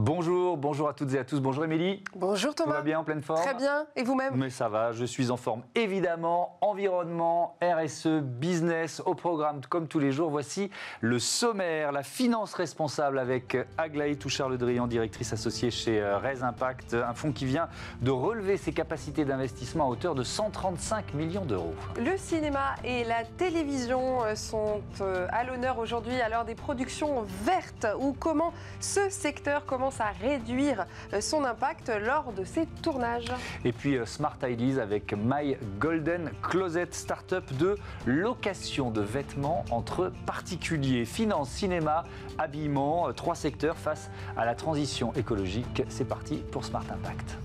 Bonjour, 0.00 0.37
bonjour 0.68 0.90
à 0.90 0.92
toutes 0.92 1.14
et 1.14 1.18
à 1.18 1.24
tous. 1.24 1.40
Bonjour 1.40 1.64
Émilie. 1.64 2.04
Bonjour 2.14 2.54
Thomas. 2.54 2.72
Tout 2.72 2.76
va 2.76 2.82
bien 2.82 2.98
en 2.98 3.04
pleine 3.04 3.22
forme 3.22 3.40
Très 3.40 3.54
bien. 3.54 3.86
Et 3.96 4.02
vous-même 4.02 4.34
Mais 4.36 4.50
ça 4.50 4.68
va, 4.68 4.92
je 4.92 5.06
suis 5.06 5.30
en 5.30 5.38
forme. 5.38 5.62
Évidemment, 5.74 6.58
environnement, 6.60 7.56
RSE, 7.62 8.20
business 8.20 9.00
au 9.06 9.14
programme 9.14 9.62
comme 9.66 9.88
tous 9.88 9.98
les 9.98 10.12
jours. 10.12 10.28
Voici 10.28 10.70
le 11.00 11.18
sommaire, 11.18 11.90
la 11.90 12.02
finance 12.02 12.52
responsable 12.52 13.18
avec 13.18 13.56
Aglaé 13.78 14.16
Touchard-Le 14.16 14.58
Drian, 14.58 14.86
directrice 14.86 15.32
associée 15.32 15.70
chez 15.70 16.02
euh, 16.02 16.18
Res 16.18 16.42
Impact, 16.42 16.92
un 16.92 17.14
fonds 17.14 17.32
qui 17.32 17.46
vient 17.46 17.70
de 18.02 18.10
relever 18.10 18.58
ses 18.58 18.72
capacités 18.72 19.24
d'investissement 19.24 19.86
à 19.86 19.88
hauteur 19.88 20.14
de 20.14 20.22
135 20.22 21.14
millions 21.14 21.46
d'euros. 21.46 21.74
Le 21.98 22.18
cinéma 22.18 22.74
et 22.84 23.04
la 23.04 23.24
télévision 23.24 24.22
euh, 24.22 24.34
sont 24.34 24.82
euh, 25.00 25.26
à 25.30 25.44
l'honneur 25.44 25.78
aujourd'hui 25.78 26.20
à 26.20 26.28
l'heure 26.28 26.44
des 26.44 26.54
productions 26.54 27.24
vertes 27.42 27.86
ou 27.98 28.12
comment 28.12 28.52
ce 28.80 29.08
secteur 29.08 29.64
commence 29.64 30.02
à 30.02 30.10
réduire 30.20 30.57
euh, 30.58 31.20
son 31.20 31.44
impact 31.44 31.90
lors 32.04 32.32
de 32.32 32.44
ses 32.44 32.66
tournages. 32.82 33.32
Et 33.64 33.72
puis 33.72 33.96
euh, 33.96 34.06
Smart 34.06 34.36
Ideas 34.42 34.82
avec 34.82 35.12
My 35.12 35.56
Golden 35.78 36.30
Closet, 36.42 36.88
start-up 36.90 37.44
de 37.58 37.76
location 38.06 38.90
de 38.90 39.00
vêtements 39.00 39.64
entre 39.70 40.12
particuliers. 40.26 41.04
Finance, 41.04 41.50
cinéma, 41.50 42.04
habillement, 42.38 43.08
euh, 43.08 43.12
trois 43.12 43.34
secteurs 43.34 43.76
face 43.76 44.10
à 44.36 44.44
la 44.44 44.54
transition 44.54 45.12
écologique. 45.14 45.82
C'est 45.88 46.08
parti 46.08 46.36
pour 46.50 46.64
Smart 46.64 46.84
Impact. 46.92 47.38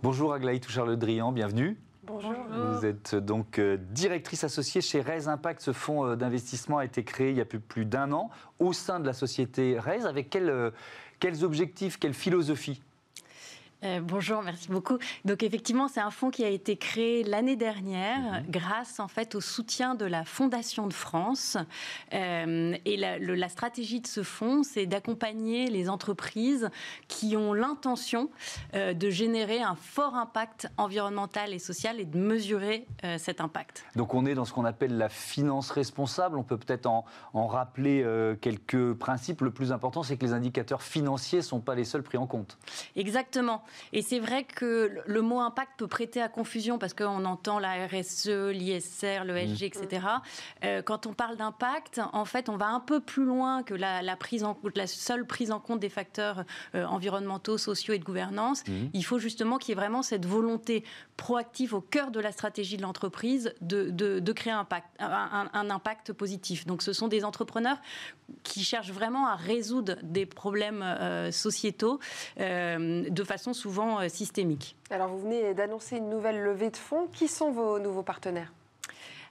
Bonjour 0.00 0.32
Aglaé 0.32 0.60
Touchard-Le 0.60 0.96
Drian, 0.96 1.32
bienvenue. 1.32 1.76
Bonjour. 2.08 2.32
Vous 2.50 2.86
êtes 2.86 3.14
donc 3.14 3.58
euh, 3.58 3.76
directrice 3.76 4.42
associée 4.42 4.80
chez 4.80 5.02
Raise 5.02 5.28
Impact. 5.28 5.60
Ce 5.60 5.74
fonds 5.74 6.06
euh, 6.06 6.16
d'investissement 6.16 6.78
a 6.78 6.86
été 6.86 7.04
créé 7.04 7.30
il 7.30 7.36
y 7.36 7.40
a 7.42 7.44
plus, 7.44 7.84
d'un 7.84 8.12
an 8.12 8.30
au 8.58 8.72
sein 8.72 8.98
de 8.98 9.04
la 9.04 9.12
société 9.12 9.78
Raise. 9.78 10.06
Avec 10.06 10.30
quel, 10.30 10.48
euh, 10.48 10.70
quels 11.20 11.44
objectifs, 11.44 11.98
quelle 11.98 12.14
philosophie? 12.14 12.80
Euh, 13.84 14.00
bonjour, 14.02 14.42
merci 14.42 14.68
beaucoup. 14.68 14.98
Donc 15.24 15.44
effectivement, 15.44 15.86
c'est 15.86 16.00
un 16.00 16.10
fonds 16.10 16.30
qui 16.30 16.42
a 16.44 16.48
été 16.48 16.76
créé 16.76 17.22
l'année 17.22 17.54
dernière 17.54 18.42
grâce 18.48 18.98
en 18.98 19.06
fait 19.06 19.36
au 19.36 19.40
soutien 19.40 19.94
de 19.94 20.04
la 20.04 20.24
Fondation 20.24 20.88
de 20.88 20.92
France. 20.92 21.56
Euh, 22.12 22.76
et 22.84 22.96
la, 22.96 23.18
le- 23.18 23.36
la 23.36 23.48
stratégie 23.48 24.00
de 24.00 24.08
ce 24.08 24.24
fonds, 24.24 24.64
c'est 24.64 24.86
d'accompagner 24.86 25.68
les 25.70 25.88
entreprises 25.88 26.70
qui 27.06 27.36
ont 27.36 27.52
l'intention 27.52 28.30
euh, 28.74 28.94
de 28.94 29.10
générer 29.10 29.60
un 29.62 29.76
fort 29.76 30.16
impact 30.16 30.68
environnemental 30.76 31.54
et 31.54 31.60
social 31.60 32.00
et 32.00 32.04
de 32.04 32.18
mesurer 32.18 32.86
cet 33.18 33.40
impact. 33.40 33.84
Donc 33.94 34.12
on 34.14 34.26
est 34.26 34.34
dans 34.34 34.44
ce 34.44 34.52
qu'on 34.52 34.64
appelle 34.64 34.96
la 34.98 35.08
finance 35.08 35.70
responsable. 35.70 36.36
On 36.36 36.42
peut 36.42 36.56
peut-être 36.58 36.86
en, 36.86 37.04
en 37.32 37.46
rappeler 37.46 38.04
quelques 38.40 38.94
principes. 38.94 39.40
Le 39.42 39.50
plus 39.52 39.70
important, 39.70 40.02
c'est 40.02 40.16
que 40.16 40.24
les 40.24 40.32
indicateurs 40.32 40.82
financiers 40.82 41.38
ne 41.38 41.42
sont 41.44 41.60
pas 41.60 41.74
les 41.76 41.84
seuls 41.84 42.02
pris 42.02 42.18
en 42.18 42.26
compte. 42.26 42.58
Exactement. 42.96 43.62
Et 43.92 44.02
c'est 44.02 44.18
vrai 44.18 44.44
que 44.44 44.90
le- 45.06 45.22
mot 45.22 45.40
impact 45.40 45.72
peut 45.78 45.86
prêter 45.88 46.22
à 46.22 46.28
confusion 46.28 46.78
parce 46.78 46.94
qu'on 46.94 47.24
entend 47.24 47.58
la 47.58 47.86
RSE, 47.86 48.28
l'ISR, 48.52 49.24
le 49.24 49.36
SG, 49.36 49.66
etc. 49.66 50.06
Euh, 50.64 50.80
quand 50.82 51.06
on 51.06 51.12
parle 51.12 51.36
d'impact, 51.36 52.00
en 52.12 52.24
fait, 52.24 52.48
on 52.48 52.56
va 52.56 52.66
un 52.68 52.80
peu 52.80 53.00
plus 53.00 53.24
loin 53.24 53.62
que 53.62 53.74
la, 53.74 54.00
la 54.02 54.16
prise 54.16 54.44
en, 54.44 54.56
la 54.74 54.86
seule 54.86 55.26
prise 55.26 55.50
en 55.50 55.60
compte 55.60 55.80
des 55.80 55.88
facteurs 55.88 56.44
euh, 56.74 56.84
environnementaux, 56.86 57.58
sociaux 57.58 57.94
et 57.94 57.98
de 57.98 58.04
gouvernance. 58.04 58.62
Il 58.94 59.04
faut 59.04 59.18
justement 59.18 59.58
qu'il 59.58 59.70
y 59.70 59.72
ait 59.72 59.80
vraiment 59.80 60.02
cette 60.02 60.24
volonté 60.26 60.84
proactive 61.16 61.74
au 61.74 61.80
cœur 61.80 62.10
de 62.10 62.20
la 62.20 62.32
stratégie 62.32 62.76
de 62.76 62.82
l'entreprise 62.82 63.52
de, 63.60 63.90
de- 63.90 64.18
de 64.20 64.32
créer 64.32 64.52
un 64.52 64.60
impact, 64.60 64.86
un, 64.98 65.06
un- 65.10 65.50
un 65.52 65.70
impact 65.70 66.12
positif. 66.12 66.66
Donc, 66.66 66.82
ce 66.82 66.92
sont 66.92 67.08
des 67.08 67.24
entrepreneurs 67.24 67.78
qui 68.42 68.62
cherchent 68.62 68.92
vraiment 68.92 69.26
à 69.26 69.36
résoudre 69.36 69.96
des 70.02 70.26
problèmes 70.26 70.82
euh, 70.82 71.32
sociétaux 71.32 71.98
euh, 72.40 73.08
de 73.08 73.24
façon 73.24 73.52
souvent 73.62 74.00
euh, 74.00 74.08
systémique. 74.08 74.76
Alors 74.90 75.08
vous 75.08 75.20
venez 75.20 75.54
d'annoncer 75.54 75.96
une 75.96 76.08
nouvelle 76.08 76.40
levée 76.42 76.70
de 76.70 76.76
fonds. 76.76 77.06
Qui 77.12 77.28
sont 77.28 77.50
vos 77.50 77.78
nouveaux 77.78 78.02
partenaires? 78.02 78.52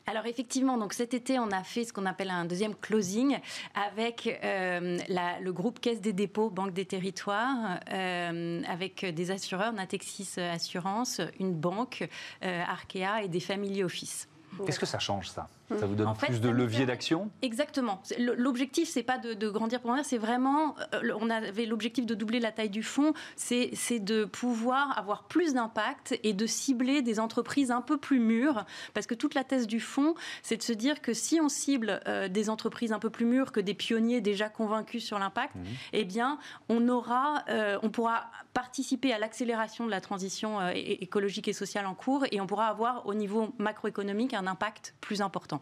Alors 0.09 0.25
effectivement, 0.25 0.77
donc 0.77 0.93
cet 0.93 1.13
été, 1.13 1.37
on 1.37 1.51
a 1.51 1.63
fait 1.63 1.83
ce 1.83 1.91
qu'on 1.91 2.05
appelle 2.05 2.29
un 2.29 2.45
deuxième 2.45 2.75
closing 2.75 3.39
avec 3.75 4.39
euh, 4.41 4.97
la- 5.09 5.37
le 5.41 5.51
groupe 5.51 5.81
Caisse 5.81 5.99
des 5.99 6.13
dépôts, 6.13 6.49
Banque 6.49 6.71
des 6.71 6.85
territoires, 6.85 7.79
euh, 7.91 8.61
avec 8.69 9.03
des 9.03 9.31
assureurs, 9.31 9.73
Natexis 9.73 10.39
Assurance, 10.39 11.19
une 11.41 11.53
banque, 11.53 12.07
euh, 12.43 12.63
Arkea 12.75 13.21
et 13.23 13.27
des 13.27 13.41
family 13.41 13.83
office. 13.83 14.29
Qu'est-ce 14.65 14.79
que 14.79 14.85
ça 14.85 14.99
change 14.99 15.27
ça? 15.29 15.49
Ça 15.79 15.85
vous 15.85 15.95
donne 15.95 16.07
En 16.07 16.15
fait, 16.15 16.27
plus 16.27 16.39
de 16.41 16.49
levier 16.49 16.85
d'action 16.85 17.29
Exactement. 17.41 18.01
L'objectif, 18.17 18.87
c'est 18.87 19.03
pas 19.03 19.17
de, 19.17 19.33
de 19.33 19.49
grandir 19.49 19.79
pour 19.81 19.89
grandir, 19.89 20.05
c'est 20.05 20.17
vraiment. 20.17 20.75
euh, 20.93 21.11
on 21.19 21.29
avait 21.29 21.65
l'objectif 21.65 22.05
de 22.05 22.15
doubler 22.15 22.39
la 22.39 22.51
taille 22.51 22.69
du 22.69 22.83
fonds, 22.83 23.13
c'est 23.35 23.99
de 23.99 24.25
pouvoir 24.25 24.97
avoir 24.97 25.23
plus 25.23 25.53
d'impact 25.53 26.17
et 26.23 26.33
de 26.33 26.45
cibler 26.45 27.01
des 27.01 27.19
entreprises 27.19 27.71
un 27.71 27.81
peu 27.81 27.97
plus 27.97 28.19
mûres. 28.19 28.65
Parce 28.93 29.07
que 29.07 29.15
toute 29.15 29.33
la 29.33 29.43
thèse 29.43 29.67
du 29.67 29.79
fonds, 29.79 30.15
c'est 30.41 30.57
de 30.57 30.63
se 30.63 30.73
dire 30.73 31.01
que 31.01 31.13
si 31.13 31.41
on 31.41 31.49
cible 31.49 31.99
euh, 32.07 32.27
des 32.27 32.49
entreprises 32.49 32.93
un 32.93 32.99
peu 32.99 33.09
plus 33.09 33.25
mûres 33.25 33.51
que 33.51 33.59
des 33.59 33.73
pionniers 33.73 34.21
déjà 34.21 34.49
convaincus 34.49 35.03
sur 35.03 35.19
l'impact, 35.19 35.53
eh 35.93 36.05
bien, 36.05 36.39
on 36.69 36.87
aura, 36.87 37.43
euh, 37.49 37.77
on 37.83 37.89
pourra 37.89 38.31
participer 38.53 39.13
à 39.13 39.19
l'accélération 39.19 39.85
de 39.85 39.91
la 39.91 40.01
transition 40.01 40.59
euh, 40.59 40.71
écologique 40.73 41.47
et 41.47 41.53
sociale 41.53 41.85
en 41.85 41.93
cours, 41.93 42.25
et 42.31 42.41
on 42.41 42.47
pourra 42.47 42.67
avoir 42.67 43.05
au 43.05 43.13
niveau 43.13 43.53
macroéconomique 43.57 44.33
un 44.33 44.47
impact 44.47 44.95
plus 45.01 45.21
important. 45.21 45.56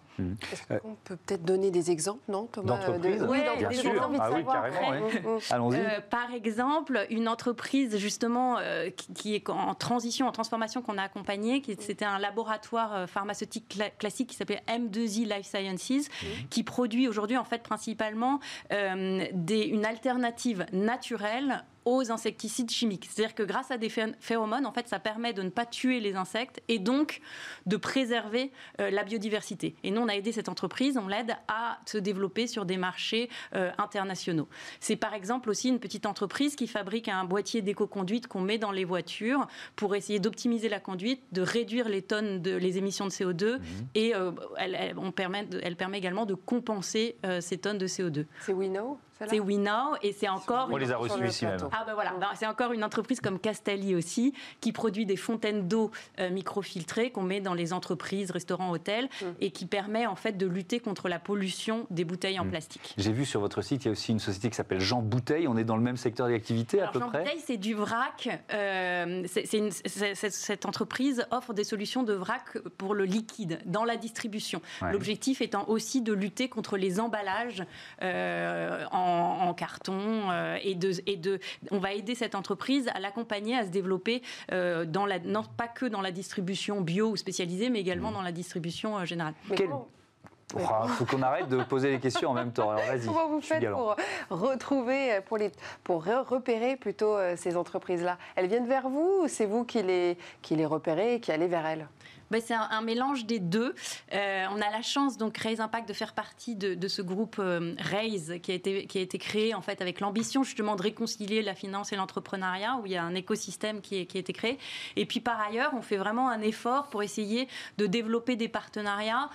Est-ce 0.52 0.80
qu'on 0.80 0.96
peut 1.04 1.16
peut-être 1.18 1.44
donner 1.44 1.72
des 1.72 1.92
exemples, 1.92 2.22
non 2.28 2.48
Thomas 2.52 2.78
D'entreprises 2.78 3.22
de- 3.22 3.28
Oui, 3.28 3.40
Ouais, 3.40 3.58
Bien 3.58 3.72
sûr. 3.72 4.10
Ah 4.20 4.30
oui, 4.34 4.44
carrément. 4.46 4.90
Ouais. 4.92 5.02
ouais. 5.02 5.22
Mm, 5.22 5.36
mm. 5.36 5.40
Allons-y. 5.52 5.76
Euh, 5.78 6.00
par 6.10 6.32
exemple, 6.34 7.06
une 7.10 7.28
entreprise 7.28 7.98
justement 7.98 8.58
euh, 8.60 8.90
qui, 8.90 9.14
qui 9.14 9.36
est 9.36 9.50
en 9.50 9.74
transition, 9.76 10.28
en 10.28 10.32
transformation 10.32 10.82
qu'on 10.82 10.98
a 10.98 11.04
accompagnée, 11.04 11.62
qui 11.62 11.76
c'était 11.80 12.06
un 12.06 12.20
laboratoire 12.20 12.94
euh, 12.96 13.08
pharmaceutique 13.08 13.76
cla- 13.78 13.92
classique 13.98 14.30
qui 14.30 14.36
s'appelait 14.36 14.62
M2I 14.68 15.26
Life 15.36 15.46
Sciences, 15.48 16.08
qui 16.50 16.64
produit 16.64 17.08
aujourd'hui 17.08 17.38
en 17.38 17.44
fait 17.44 17.62
principalement 17.64 18.40
euh, 18.72 19.26
des, 19.34 19.62
une 19.64 19.86
alternative 19.86 20.66
naturelle 20.72 21.64
aux 21.86 22.12
insecticides 22.12 22.70
chimiques. 22.72 23.08
C'est-à-dire 23.10 23.36
que 23.36 23.44
grâce 23.44 23.72
à 23.72 23.78
des 23.78 23.90
phé- 23.90 24.14
phéromones, 24.20 24.66
en 24.66 24.72
fait, 24.72 24.88
ça 24.88 25.00
permet 25.00 25.34
de 25.34 25.42
ne 25.44 25.50
pas 25.50 25.66
tuer 25.66 26.00
les 26.00 26.16
insectes 26.16 26.62
et 26.68 26.80
donc 26.80 27.22
de 27.68 27.78
préserver 27.78 28.52
euh, 28.82 28.90
la 28.90 29.04
biodiversité. 29.04 29.76
Et 29.84 29.92
nous, 29.92 30.02
on 30.02 30.08
a 30.08 30.16
aidé 30.16 30.32
cette 30.32 30.50
entreprise, 30.50 30.98
on 30.98 31.08
l'aide 31.08 31.36
à 31.48 31.80
se 31.86 31.98
développer 31.98 32.48
sur 32.48 32.66
des 32.66 32.78
marchés 32.78 33.30
euh, 33.56 33.72
internationaux. 33.78 34.48
C'est 34.80 34.96
par 34.96 35.14
exemple 35.14 35.50
aussi 35.50 35.70
une 35.70 35.80
petite 35.80 36.06
entreprise 36.06 36.56
qui 36.56 36.68
fabrique 36.68 37.08
un 37.08 37.24
boîtier 37.24 37.62
d'éco-conduite 37.62 38.28
qu'on 38.28 38.42
met 38.42 38.58
dans 38.58 38.72
les 38.72 38.84
voitures 38.86 39.48
pour 39.76 39.96
essayer 39.96 40.20
d'optimiser 40.20 40.70
la 40.70 40.80
conduite, 40.80 41.22
de 41.32 41.42
réduire 41.42 41.88
les 41.88 42.02
tonnes 42.02 42.42
de 42.42 42.56
les 42.56 42.78
émissions 42.78 43.06
de 43.06 43.12
CO2 43.12 43.60
et 43.94 44.16
euh, 44.16 44.32
elle, 44.58 44.76
elle- 44.76 44.98
on 44.98 45.12
permet 45.12 45.48
elle 45.62 45.76
permet 45.76 45.98
également 45.98 46.26
de 46.26 46.34
compenser 46.34 47.16
euh, 47.26 47.42
ces 47.42 47.58
tonnes 47.58 47.78
de 47.78 47.88
CO2. 47.88 48.26
C'est 48.42 48.54
WeKnow 48.54 48.98
C'est 49.30 49.40
WeNow 49.40 49.96
et 50.04 50.12
c'est 50.12 50.28
encore 50.28 50.68
On 50.72 50.78
les 50.78 50.92
a 50.92 50.98
reçus 50.98 51.26
ici 51.26 51.46
même. 51.46 51.58
ah 51.72 51.84
ben 51.86 51.94
voilà, 51.94 52.12
c'est 52.36 52.46
encore 52.48 52.74
une 52.74 52.84
entreprise 52.84 53.22
comme 53.22 53.40
Castelli 53.40 53.96
aussi, 53.96 54.34
qui 54.60 54.72
produit 54.74 55.06
des 55.06 55.16
fontaines 55.16 55.68
d'eau 55.68 55.92
euh, 56.20 56.30
microfiltrées 56.30 57.12
qu'on 57.12 57.24
met 57.24 57.40
dans 57.40 57.54
les 57.54 57.72
entreprises, 57.74 58.32
restaurants, 58.32 58.72
hôtels, 58.72 59.08
et 59.40 59.52
qui 59.52 59.66
permet 59.66 60.06
en 60.06 60.16
fait 60.16 60.34
de 60.34 60.46
lutter 60.46 60.80
contre 60.80 61.08
la 61.08 61.20
pollution 61.20 61.88
des 61.90 62.04
bouteilles 62.04 62.40
en 62.40 62.48
plastique. 62.48 62.94
J'ai 62.98 63.12
vu 63.14 63.26
sur 63.26 63.40
votre 63.40 63.62
site, 63.62 63.84
il 63.84 63.88
y 63.88 63.90
a 63.90 63.92
aussi 63.94 64.12
une 64.12 64.20
société 64.20 64.50
qui 64.50 64.56
s'appelle 64.56 64.80
Jean 64.82 65.02
Bouteille. 65.02 65.48
On 65.48 65.56
est 65.58 65.64
dans 65.64 65.78
le 65.78 65.84
même 65.84 65.98
secteur 65.98 66.28
d'activité 66.28 66.82
à 66.82 66.88
peu 66.88 67.00
Jean 67.00 67.08
près 67.10 67.24
Bouteille, 67.24 67.42
c'est 67.46 67.58
du 67.58 67.74
vrac. 67.74 68.28
euh, 68.54 69.26
une- 69.54 69.72
cette 69.72 70.66
entreprise 70.66 71.26
offre 71.32 71.54
des 71.54 71.64
solutions 71.64 72.04
de 72.04 72.14
vrac 72.14 72.58
pour 72.78 72.94
le 72.94 73.06
liquide 73.06 73.60
dans 73.66 73.86
la 73.86 73.96
distribution. 73.96 74.62
Ouais. 74.82 74.92
L'objectif 74.92 75.42
étant 75.42 75.68
aussi 75.70 76.02
de 76.02 76.12
lutter 76.14 76.50
contre 76.50 76.78
les 76.78 77.00
emballages 77.00 77.64
euh, 78.02 78.84
en, 78.92 79.05
en 79.06 79.54
carton 79.54 80.32
euh, 80.32 80.58
et, 80.64 80.76
de, 80.76 80.92
et 81.06 81.18
de. 81.18 81.40
On 81.72 81.80
va 81.80 81.94
aider 81.94 82.16
cette 82.16 82.36
entreprise 82.36 82.90
à 82.94 83.00
l'accompagner 83.00 83.56
à 83.58 83.64
se 83.64 83.70
développer 83.70 84.22
euh, 84.52 84.86
dans 84.86 85.06
la, 85.06 85.20
non 85.20 85.44
pas 85.44 85.68
que 85.68 85.86
dans 85.86 86.02
la 86.02 86.12
distribution 86.12 86.82
bio 86.82 87.10
ou 87.10 87.16
spécialisée, 87.16 87.70
mais 87.70 87.80
également 87.80 88.12
dans 88.12 88.22
la 88.22 88.32
distribution 88.32 88.98
euh, 88.98 89.06
générale. 89.06 89.34
Il 89.52 90.90
faut 90.90 91.06
qu'on 91.06 91.24
arrête 91.24 91.50
de 91.50 91.64
poser 91.64 91.90
les 91.90 92.00
questions 92.00 92.30
en 92.30 92.34
même 92.34 92.54
temps. 92.54 92.70
Alors 92.70 92.86
vas-y. 92.86 93.06
Comment 93.08 93.28
vous 93.28 93.42
je 93.42 93.46
suis 93.46 93.54
faites 93.54 93.64
galant. 93.64 93.78
pour 93.78 93.96
retrouver, 94.30 95.20
pour, 95.26 95.38
les, 95.38 95.52
pour 95.84 96.06
re- 96.06 96.24
repérer 96.24 96.76
plutôt 96.76 97.18
ces 97.36 97.58
entreprises-là? 97.58 98.18
Elles 98.36 98.48
viennent 98.48 98.68
vers 98.68 98.88
vous 98.88 99.24
ou 99.24 99.28
c'est 99.28 99.48
vous 99.48 99.66
qui 99.66 99.82
les, 99.82 100.18
qui 100.42 100.56
les 100.56 100.66
repérez 100.66 101.16
et 101.16 101.20
qui 101.20 101.32
allez 101.32 101.48
vers 101.48 101.66
elles? 101.66 101.88
Ben, 102.32 102.42
C'est 102.42 102.54
un, 102.54 102.82
mélange 102.82 103.26
des 103.26 103.40
deux. 103.40 103.74
Euh, 104.14 104.46
on 104.52 104.62
a 104.62 104.70
la 104.70 104.82
chance, 104.82 105.18
donc, 105.18 105.38
Raise 105.38 105.60
Impact, 105.60 105.88
de 105.88 105.94
faire 105.94 106.14
partie 106.14 106.56
de, 106.56 106.88
ce 106.88 107.02
groupe 107.02 107.38
euh, 107.40 107.74
Raise 107.80 108.36
qui 108.42 108.52
a, 108.52 108.56
été, 108.56 109.18
créé 109.18 109.54
en 109.54 109.62
fait 109.62 109.82
avec 109.82 110.00
l'ambition 110.00 110.44
justement 110.44 110.76
de 110.76 110.84
réconcilier 110.84 111.42
la 111.42 111.56
finance 111.56 111.94
et 111.94 111.96
l'entrepreneuriat, 111.96 112.78
où 112.82 112.86
il 112.86 112.92
y 112.92 112.98
a 112.98 113.04
un 113.04 113.16
écosystème 113.16 113.82
qui, 113.82 113.96
a 113.98 114.02
été 114.02 114.34
créé. 114.34 114.58
Et 114.96 115.06
puis 115.06 115.20
par 115.20 115.40
ailleurs, 115.42 115.72
on 115.74 115.82
fait 115.82 115.98
vraiment 115.98 116.30
un 116.30 116.42
effort 116.42 116.88
pour 116.88 117.04
essayer 117.04 117.48
de 117.78 117.88
développer 117.88 118.36
des 118.36 118.48
partenariats, 118.48 119.30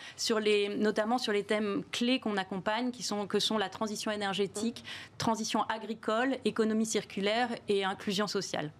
notamment 0.78 1.18
sur 1.18 1.32
les 1.32 1.44
thèmes 1.44 1.82
clés 1.90 2.20
qu'on 2.20 2.36
accompagne, 2.36 2.90
qui 2.90 3.06
que 3.28 3.38
sont 3.38 3.58
la 3.58 3.68
transition 3.68 4.10
énergétique, 4.10 4.84
transition 5.18 5.62
agricole, 5.64 6.38
économie 6.44 6.86
circulaire 6.86 7.48
et 7.68 7.84
inclusion 7.84 8.26
sociale. 8.26 8.70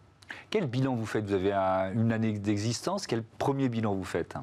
Quel 0.51 0.67
bilan 0.67 0.95
vous 0.95 1.07
faites? 1.07 1.25
Vous 1.27 1.35
avez 1.35 1.53
une 1.53 2.13
année 2.13 2.33
d'existence. 2.39 3.07
Quel 3.07 3.23
premier 3.23 3.69
bilan 3.69 3.95
vous 3.95 4.05
faites? 4.05 4.35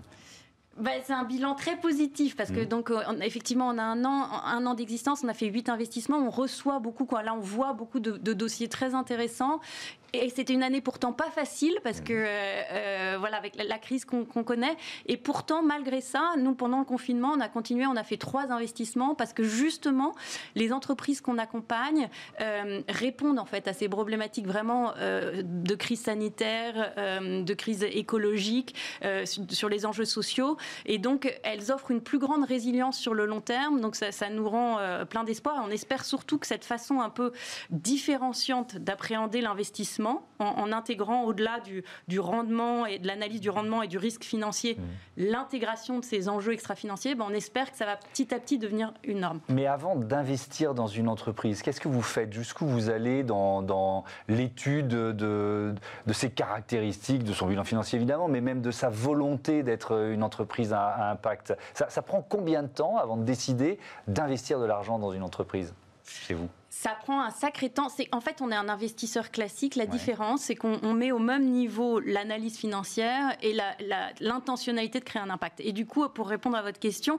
Bah, 0.80 0.92
c'est 1.04 1.14
un 1.14 1.24
bilan 1.24 1.56
très 1.56 1.76
positif 1.76 2.36
parce 2.36 2.52
que 2.52 2.60
mmh. 2.60 2.66
donc 2.66 2.92
euh, 2.92 3.02
effectivement 3.22 3.68
on 3.68 3.80
a 3.80 3.84
un 3.84 4.06
an, 4.06 4.30
un 4.46 4.64
an 4.68 4.76
d'existence, 4.76 5.24
on 5.24 5.28
a 5.28 5.34
fait 5.34 5.48
huit 5.48 5.70
investissements, 5.70 6.18
on 6.18 6.30
reçoit 6.30 6.80
beaucoup 6.80 7.06
quoi. 7.06 7.24
Là 7.24 7.34
on 7.34 7.40
voit 7.40 7.74
beaucoup 7.74 8.00
de, 8.00 8.12
de 8.12 8.34
dossiers 8.34 8.68
très 8.68 8.94
intéressants 8.94 9.60
et 10.14 10.30
c'était 10.30 10.54
une 10.54 10.64
année 10.64 10.82
pourtant 10.82 11.12
pas 11.12 11.30
facile 11.30 11.78
parce 11.84 12.00
que 12.00 12.14
euh, 12.14 12.26
euh, 12.72 13.18
voilà 13.20 13.38
avec 13.38 13.56
la, 13.56 13.78
crise 13.78 14.06
qu'on 14.06 14.26
connaît. 14.26 14.76
Et 15.06 15.18
pourtant, 15.18 15.62
malgré 15.62 16.02
ça, 16.02 16.34
nous 16.38 16.56
pendant 16.56 16.80
le 16.80 16.86
confinement, 16.86 17.34
on 17.36 17.40
a 17.42 17.50
continué, 17.50 17.86
on 17.86 17.96
a 17.96 18.04
fait 18.04 18.18
trois 18.18 18.52
investissements 18.52 19.16
parce 19.16 19.34
que 19.34 19.44
justement, 19.44 20.16
les 20.56 20.72
entreprises 20.72 21.22
qu'on 21.22 21.38
accompagne 21.38 22.10
euh, 22.42 22.82
répondent 22.88 23.40
en 23.40 23.46
fait 23.46 23.68
à 23.68 23.74
ces 23.74 23.90
problématiques 23.90 24.48
vraiment 24.48 24.94
de 24.98 25.76
crise 25.76 26.02
sanitaire, 26.02 26.94
de 26.98 27.54
crise 27.54 27.84
écologique, 27.84 28.76
sur 29.50 29.70
les 29.70 29.86
enjeux 29.86 30.06
sociaux. 30.06 30.58
Et 30.86 30.98
donc, 30.98 31.34
elles 31.44 31.72
offrent 31.72 31.92
une 31.92 32.02
plus 32.02 32.20
grande 32.20 32.46
résilience 32.46 32.98
sur 32.98 33.14
le 33.14 33.26
long 33.26 33.42
terme. 33.42 33.82
Donc, 33.82 33.96
ça, 33.96 34.12
ça 34.12 34.30
nous 34.30 34.48
rend 34.48 34.78
plein 35.10 35.24
d'espoir. 35.24 35.58
Et 35.58 35.60
on 35.68 35.72
espère 35.72 36.06
surtout 36.06 36.38
que 36.38 36.48
cette 36.48 36.66
façon 36.66 37.02
un 37.02 37.10
peu 37.10 37.32
différenciante 37.70 38.78
d'appréhender 38.78 39.42
l'investissement 39.42 39.97
en, 40.40 40.72
intégrant 40.72 41.24
au-delà 41.24 41.60
du, 42.08 42.20
rendement 42.20 42.86
et 42.86 43.00
de 43.00 43.08
l'analyse 43.08 43.42
du 43.42 43.50
rendement 43.50 43.82
et 43.82 43.88
du 43.88 43.98
risque 43.98 44.24
financier, 44.24 44.76
mmh. 44.76 44.82
l'intégration 45.18 46.00
de 46.00 46.06
ces 46.06 46.30
enjeux 46.30 46.54
extra-financiers, 46.54 47.16
ben 47.16 47.26
on 47.28 47.34
espère 47.34 47.72
que 47.72 47.78
ça 47.78 47.86
va 47.86 47.98
petit 47.98 48.34
à 48.34 48.40
petit 48.40 48.58
devenir 48.58 48.94
une 49.04 49.20
norme. 49.20 49.40
Mais 49.50 49.66
avant 49.66 49.96
d'investir 49.96 50.74
dans 50.74 50.88
une 50.88 51.08
entreprise, 51.08 51.62
qu'est-ce 51.62 51.82
que 51.82 51.88
vous 51.88 52.02
faites? 52.02 52.34
Jusqu'où 52.34 52.66
vous 52.66 52.90
allez 52.90 53.24
dans, 53.24 54.04
l'étude 54.28 54.88
de, 54.88 55.74
ses 56.12 56.30
caractéristiques, 56.30 57.24
de 57.24 57.34
son 57.34 57.48
bilan 57.48 57.64
financier 57.64 57.98
évidemment, 57.98 58.28
mais 58.28 58.42
même 58.42 58.62
de 58.62 58.72
sa 58.72 58.90
volonté 58.90 59.64
d'être 59.64 60.10
une 60.12 60.24
entreprise 60.24 60.74
à, 60.74 61.12
impact? 61.12 61.56
Ça 61.74 62.02
prend 62.02 62.22
combien 62.22 62.64
de 62.64 62.68
temps 62.68 62.98
avant 62.98 63.18
de 63.18 63.24
décider 63.24 63.80
d'investir 64.08 64.60
de 64.60 64.66
l'argent 64.66 65.00
dans 65.00 65.12
une 65.12 65.24
entreprise? 65.24 65.74
Chez 66.06 66.34
vous? 66.34 66.50
Ça 66.80 66.92
prend 66.92 67.22
un 67.22 67.32
sacré 67.32 67.70
temps. 67.70 67.90
C'est 67.90 68.08
en 68.12 68.22
fait, 68.22 68.40
on 68.40 68.52
est 68.52 68.56
un 68.56 68.70
investisseur 68.70 69.32
classique. 69.32 69.76
La 69.76 69.88
différence, 69.88 70.42
c'est 70.42 70.56
qu'on 70.56 70.94
met 70.94 71.12
au 71.12 71.18
même 71.18 71.46
niveau 71.46 72.00
l'analyse 72.00 72.58
financière 72.58 73.36
et 73.42 73.58
l'intentionnalité 74.20 75.00
de 75.00 75.04
créer 75.04 75.22
un 75.22 75.32
impact. 75.32 75.60
Et 75.62 75.72
du 75.72 75.88
coup, 75.88 76.08
pour 76.10 76.28
répondre 76.28 76.56
à 76.56 76.62
votre 76.62 76.80
question, 76.80 77.18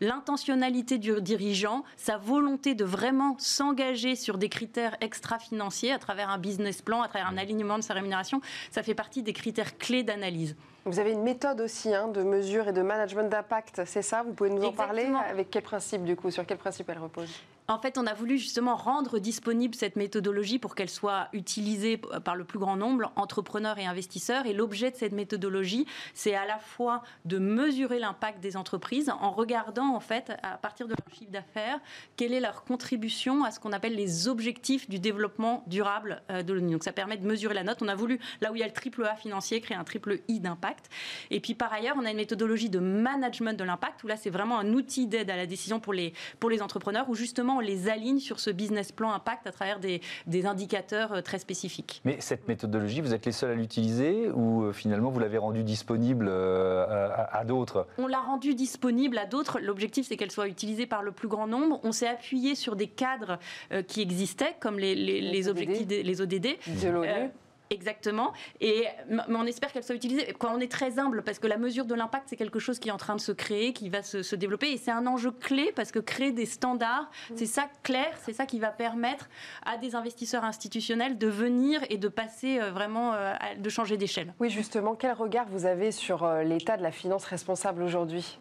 l'intentionnalité 0.00 0.96
du 0.96 1.20
dirigeant, 1.20 1.84
sa 1.96 2.16
volonté 2.16 2.74
de 2.74 2.84
vraiment 2.84 3.36
s'engager 3.38 4.16
sur 4.16 4.38
des 4.38 4.48
critères 4.48 4.96
extra-financiers 5.02 5.92
à 5.92 5.98
travers 5.98 6.30
un 6.30 6.38
business 6.38 6.80
plan, 6.80 7.02
à 7.02 7.08
travers 7.08 7.28
un 7.28 7.36
alignement 7.36 7.76
de 7.76 7.82
sa 7.82 7.92
rémunération, 7.92 8.40
ça 8.70 8.82
fait 8.82 8.94
partie 8.94 9.22
des 9.22 9.34
critères 9.34 9.76
clés 9.76 10.04
d'analyse. 10.04 10.56
Vous 10.86 10.98
avez 10.98 11.12
une 11.12 11.22
méthode 11.22 11.60
aussi 11.60 11.94
hein, 11.94 12.08
de 12.08 12.22
mesure 12.22 12.68
et 12.68 12.72
de 12.72 12.80
management 12.80 13.28
d'impact, 13.28 13.82
c'est 13.84 14.00
ça? 14.00 14.22
Vous 14.22 14.32
pouvez 14.32 14.48
nous 14.48 14.62
en 14.62 14.72
parler? 14.72 15.06
Avec 15.28 15.50
quel 15.50 15.62
principe 15.62 16.04
du 16.04 16.16
coup? 16.16 16.30
Sur 16.30 16.46
quel 16.46 16.56
principe 16.56 16.88
elle 16.88 16.98
repose? 16.98 17.30
En 17.68 17.78
fait, 17.78 17.98
on 17.98 18.06
a 18.06 18.14
voulu 18.14 18.38
justement 18.38 18.76
rendre 18.76 19.18
disponible 19.18 19.74
cette 19.74 19.96
méthodologie 19.96 20.58
pour 20.58 20.74
qu'elle 20.74 20.90
soit 20.90 21.28
utilisée 21.32 21.98
par 22.24 22.34
le 22.34 22.44
plus 22.44 22.58
grand 22.58 22.76
nombre, 22.76 23.12
entrepreneurs 23.16 23.78
et 23.78 23.86
investisseurs. 23.86 24.46
Et 24.46 24.52
l'objet 24.52 24.90
de 24.90 24.96
cette 24.96 25.12
méthodologie, 25.12 25.86
c'est 26.14 26.34
à 26.34 26.46
la 26.46 26.58
fois 26.58 27.02
de 27.24 27.38
mesurer 27.38 27.98
l'impact 27.98 28.40
des 28.40 28.56
entreprises 28.56 29.10
en 29.10 29.30
regardant, 29.30 29.94
en 29.94 30.00
fait, 30.00 30.32
à 30.42 30.56
partir 30.56 30.86
de 30.86 30.94
leur 30.94 31.16
chiffre 31.16 31.30
d'affaires, 31.30 31.78
quelle 32.16 32.32
est 32.32 32.40
leur 32.40 32.64
contribution 32.64 33.44
à 33.44 33.50
ce 33.50 33.60
qu'on 33.60 33.72
appelle 33.72 33.94
les 33.94 34.28
objectifs 34.28 34.88
du 34.88 34.98
développement 34.98 35.64
durable 35.66 36.22
euh, 36.30 36.42
de 36.42 36.52
l'ONU. 36.52 36.72
Donc, 36.72 36.84
ça 36.84 36.92
permet 36.92 37.16
de 37.16 37.26
mesurer 37.26 37.54
la 37.54 37.62
note. 37.62 37.82
On 37.82 37.88
a 37.88 37.94
voulu, 37.94 38.18
là 38.40 38.50
où 38.52 38.56
il 38.56 38.60
y 38.60 38.64
a 38.64 38.66
le 38.66 38.72
triple 38.72 39.04
A 39.04 39.14
financier, 39.14 39.60
créer 39.60 39.76
un 39.76 39.84
triple 39.84 40.20
I 40.28 40.40
d'impact. 40.40 40.88
Et 41.30 41.40
puis, 41.40 41.54
par 41.54 41.72
ailleurs, 41.72 41.96
on 41.98 42.04
a 42.04 42.10
une 42.10 42.16
méthodologie 42.16 42.70
de 42.70 42.78
management 42.78 43.58
de 43.58 43.64
l'impact 43.64 44.02
où 44.04 44.06
là, 44.06 44.16
c'est 44.16 44.30
vraiment 44.30 44.58
un 44.58 44.72
outil 44.72 45.06
d'aide 45.06 45.30
à 45.30 45.36
la 45.36 45.46
décision 45.46 45.80
pour 45.80 45.92
les, 45.92 46.12
pour 46.38 46.50
les 46.50 46.62
entrepreneurs 46.62 47.08
où 47.08 47.14
justement, 47.14 47.59
les 47.60 47.88
aligne 47.88 48.18
sur 48.18 48.40
ce 48.40 48.50
business 48.50 48.92
plan 48.92 49.12
impact 49.12 49.46
à 49.46 49.52
travers 49.52 49.80
des, 49.80 50.00
indicateurs 50.44 51.12
euh, 51.12 51.20
très 51.20 51.38
spécifiques. 51.38 52.00
Mais 52.04 52.16
cette 52.20 52.48
méthodologie, 52.48 53.00
vous 53.00 53.14
êtes 53.14 53.26
les 53.26 53.32
seuls 53.32 53.50
à 53.50 53.54
l'utiliser 53.54 54.30
ou 54.30 54.64
euh, 54.64 54.72
finalement 54.72 55.10
vous 55.10 55.20
l'avez 55.20 55.38
rendue 55.38 55.62
disponible 55.62 56.26
euh, 56.28 57.08
à, 57.30 57.44
d'autres? 57.44 57.86
On 57.98 58.06
l'a 58.06 58.20
rendue 58.20 58.54
disponible 58.54 59.18
à 59.18 59.26
d'autres. 59.26 59.60
L'objectif, 59.60 60.06
c'est 60.06 60.16
qu'elle 60.16 60.30
soit 60.30 60.48
utilisée 60.48 60.86
par 60.86 61.02
le 61.02 61.12
plus 61.12 61.28
grand 61.28 61.46
nombre. 61.46 61.80
On 61.84 61.92
s'est 61.92 62.08
appuyé 62.08 62.54
sur 62.54 62.76
des 62.76 62.86
cadres 62.86 63.38
qui 63.86 64.00
existaient, 64.00 64.56
comme 64.60 64.78
les, 64.78 64.94
les, 64.94 65.48
objectifs, 65.48 65.86
des, 65.86 66.02
les 66.02 66.20
ODD. 66.20 66.56
De 66.82 66.88
l'ONU. 66.88 67.30
Exactement. 67.72 68.32
Et 68.60 68.86
mais 69.08 69.22
on 69.28 69.46
espère 69.46 69.72
qu'elle 69.72 69.84
soit 69.84 69.94
utilisée. 69.94 70.34
Quand 70.38 70.52
on 70.52 70.58
est 70.58 70.70
très 70.70 70.98
humble, 70.98 71.22
parce 71.22 71.38
que 71.38 71.46
la 71.46 71.56
mesure 71.56 71.84
de 71.84 71.94
l'impact, 71.94 72.24
c'est 72.28 72.36
quelque 72.36 72.58
chose 72.58 72.80
qui 72.80 72.88
est 72.88 72.92
en 72.92 72.96
train 72.96 73.14
de 73.14 73.20
se 73.20 73.30
créer, 73.30 73.72
qui 73.72 73.88
va 73.88 74.02
se, 74.02 74.34
développer. 74.34 74.72
Et 74.72 74.76
c'est 74.76 74.90
un 74.90 75.06
enjeu 75.06 75.30
clé 75.30 75.72
parce 75.76 75.92
que 75.92 76.00
créer 76.00 76.32
des 76.32 76.46
standards, 76.46 77.08
mm. 77.30 77.34
c'est 77.36 77.46
ça 77.46 77.68
clair, 77.84 78.12
c'est 78.22 78.32
ça 78.32 78.44
qui 78.44 78.58
va 78.58 78.70
permettre 78.70 79.28
à 79.64 79.76
des 79.76 79.94
investisseurs 79.94 80.44
institutionnels 80.44 81.16
de 81.16 81.28
venir 81.28 81.80
et 81.90 81.96
de 81.96 82.08
passer 82.08 82.58
euh, 82.58 82.72
vraiment, 82.72 83.14
euh, 83.14 83.34
de 83.56 83.68
changer 83.70 83.96
d'échelle. 83.96 84.34
Oui, 84.40 84.50
justement, 84.50 84.96
quel 84.96 85.12
regard 85.12 85.46
vous 85.48 85.64
avez 85.64 85.92
sur 85.92 86.24
euh, 86.24 86.42
l'état 86.42 86.76
de 86.76 86.82
la 86.82 86.90
finance 86.90 87.24
responsable 87.24 87.82
aujourd'hui? 87.82 88.38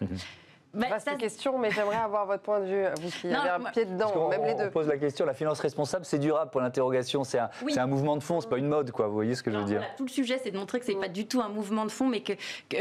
Bah, 0.74 0.86
Vaste 0.88 1.18
question, 1.18 1.58
mais 1.58 1.70
j'aimerais 1.70 1.96
avoir 1.96 2.24
votre 2.24 2.42
point 2.42 2.60
de 2.60 2.64
vue, 2.64 2.84
vous 3.00 3.10
qui 3.10 3.26
avez 3.26 3.50
un 3.50 3.70
pied 3.70 3.84
dedans, 3.84 4.30
même 4.30 4.44
les 4.44 4.54
deux. 4.54 4.68
On 4.68 4.70
pose 4.70 4.88
la 4.88 4.96
question, 4.96 5.26
la 5.26 5.34
finance 5.34 5.60
responsable, 5.60 6.06
c'est 6.06 6.18
durable 6.18 6.50
pour 6.50 6.62
l'interrogation, 6.62 7.24
c'est 7.24 7.38
un, 7.38 7.50
un, 7.76 7.86
mouvement 7.86 8.16
de 8.16 8.22
fond, 8.22 8.40
c'est 8.40 8.48
pas 8.48 8.56
une 8.56 8.68
mode, 8.68 8.90
quoi. 8.90 9.06
Vous 9.06 9.12
voyez 9.12 9.34
ce 9.34 9.42
que 9.42 9.50
je 9.50 9.58
veux 9.58 9.64
dire 9.64 9.82
Tout 9.98 10.04
le 10.04 10.10
sujet, 10.10 10.40
c'est 10.42 10.50
de 10.50 10.56
montrer 10.56 10.80
que 10.80 10.86
c'est 10.86 10.94
pas 10.94 11.08
du 11.08 11.26
tout 11.26 11.42
un 11.42 11.50
mouvement 11.50 11.84
de 11.84 11.90
fond, 11.90 12.06
mais 12.06 12.22
que, 12.22 12.32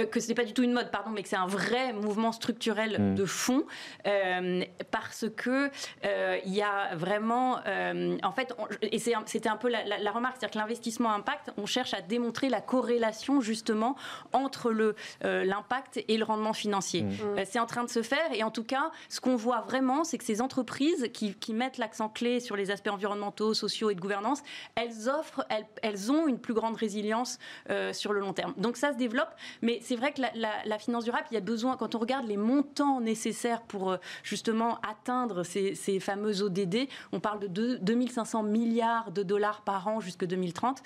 que, 0.06 0.20
ce 0.22 0.30
n'est 0.30 0.36
pas 0.36 0.46
du 0.46 0.54
tout 0.54 0.64
une 0.64 0.72
mode, 0.72 0.90
pardon, 0.90 1.10
mais 1.10 1.22
que 1.22 1.28
c'est 1.28 1.36
un 1.36 1.48
vrai 1.48 1.92
mouvement 1.92 2.32
structurel 2.32 2.98
hmm. 2.98 3.16
de 3.16 3.26
fond, 3.26 3.66
euh, 4.08 4.64
parce 4.92 5.26
que 5.36 5.70
euh, 6.06 6.38
il 6.46 6.54
y 6.54 6.62
a 6.62 6.96
vraiment, 6.96 7.60
euh, 7.68 8.18
en 8.24 8.32
fait, 8.32 8.56
et 8.84 9.00
c'était 9.00 9.50
un 9.50 9.58
peu 9.58 9.70
la, 9.70 10.12
remarque, 10.12 10.38
c'est-à-dire 10.40 10.54
que 10.54 10.60
l'investissement 10.60 11.12
impact, 11.12 11.52
on 11.58 11.66
cherche 11.66 11.94
à 11.94 12.00
démontrer 12.00 12.48
la 12.48 12.62
corrélation 12.62 13.42
justement 13.42 13.96
entre 14.32 14.72
le 14.72 14.96
l'impact 15.22 16.04
et 16.08 16.18
le 16.18 16.24
rendement 16.24 16.54
financier. 16.54 17.04
Hmm. 17.04 17.44
c'est 17.46 17.60
en 17.60 17.66
train 17.66 17.81
de 17.84 17.90
se 17.90 18.02
faire. 18.02 18.32
Et 18.34 18.44
en 18.44 18.52
tout 18.52 18.64
cas, 18.64 18.92
ce 19.10 19.20
qu'on 19.20 19.36
voit 19.36 19.62
vraiment, 19.62 20.04
c'est 20.04 20.18
que 20.18 20.24
ces 20.24 20.42
entreprises 20.42 21.10
qui, 21.14 21.36
mettent 21.52 21.78
l'accent 21.78 22.08
clé 22.08 22.40
sur 22.40 22.56
les 22.56 22.72
aspects 22.72 22.88
environnementaux, 22.88 23.54
sociaux 23.54 23.90
et 23.90 23.96
de 23.96 24.00
gouvernance, 24.00 24.42
elles 24.76 25.10
offrent, 25.10 25.46
elles, 25.82 26.12
ont 26.12 26.28
une 26.28 26.40
plus 26.40 26.54
grande 26.54 26.78
résilience 26.78 27.40
euh, 27.70 27.92
sur 27.92 28.14
le 28.14 28.22
long 28.22 28.32
terme. 28.32 28.54
Donc 28.58 28.78
ça 28.78 28.94
se 28.94 28.98
développe, 28.98 29.30
mais 29.62 29.80
c'est 29.82 29.98
vrai 29.98 30.14
que 30.14 30.22
la, 30.22 30.80
finance 30.80 31.04
durable, 31.04 31.26
il 31.32 31.34
y 31.34 31.38
a 31.38 31.42
besoin, 31.42 31.76
quand 31.76 31.94
on 31.94 32.00
regarde 32.00 32.26
les 32.26 32.38
montants 32.38 33.02
nécessaires 33.02 33.62
pour 33.64 33.92
euh, 33.92 33.98
justement 34.24 34.80
atteindre 34.80 35.44
ces, 35.44 35.76
ces 35.76 36.00
fameux 36.00 36.42
ODD, 36.42 36.88
on 37.12 37.20
parle 37.20 37.52
de 37.52 37.76
2500 37.82 38.44
milliards 38.44 39.12
de 39.12 39.24
dollars 39.24 39.62
par 39.62 39.88
an 39.88 40.00
jusqu'en 40.00 40.26
2030 40.26 40.82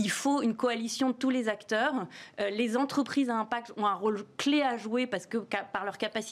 il 0.00 0.10
faut 0.10 0.40
une 0.40 0.56
coalition 0.56 1.08
de 1.08 1.14
tous 1.14 1.30
les 1.30 1.48
acteurs. 1.48 2.06
Euh, 2.40 2.48
les 2.50 2.76
entreprises 2.76 3.28
à 3.28 3.36
impact 3.36 3.72
ont 3.76 3.86
un 3.86 3.94
rôle 3.94 4.24
clé 4.38 4.62
à 4.62 4.76
jouer 4.76 5.06
parce 5.06 5.26
que 5.26 5.38
par 5.38 5.84
leur 5.84 5.98
capacité 5.98 6.29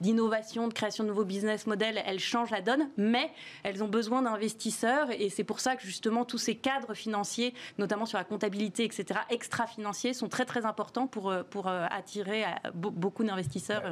d'innovation, 0.00 0.68
de 0.68 0.72
création 0.72 1.04
de 1.04 1.08
nouveaux 1.08 1.24
business 1.24 1.66
models, 1.66 2.02
elles 2.04 2.18
changent 2.18 2.50
la 2.50 2.60
donne, 2.60 2.88
mais 2.96 3.30
elles 3.62 3.82
ont 3.82 3.88
besoin 3.88 4.22
d'investisseurs 4.22 5.10
et 5.10 5.28
c'est 5.28 5.44
pour 5.44 5.60
ça 5.60 5.76
que 5.76 5.82
justement 5.82 6.24
tous 6.24 6.38
ces 6.38 6.54
cadres 6.54 6.94
financiers, 6.94 7.54
notamment 7.78 8.06
sur 8.06 8.18
la 8.18 8.24
comptabilité, 8.24 8.84
etc., 8.84 9.20
extra-financiers, 9.30 10.14
sont 10.14 10.28
très 10.28 10.44
très 10.44 10.64
importants 10.64 11.06
pour, 11.06 11.30
euh, 11.30 11.42
pour 11.42 11.68
euh, 11.68 11.86
attirer 11.90 12.44
beaucoup 12.74 13.24
d'investisseurs. 13.24 13.82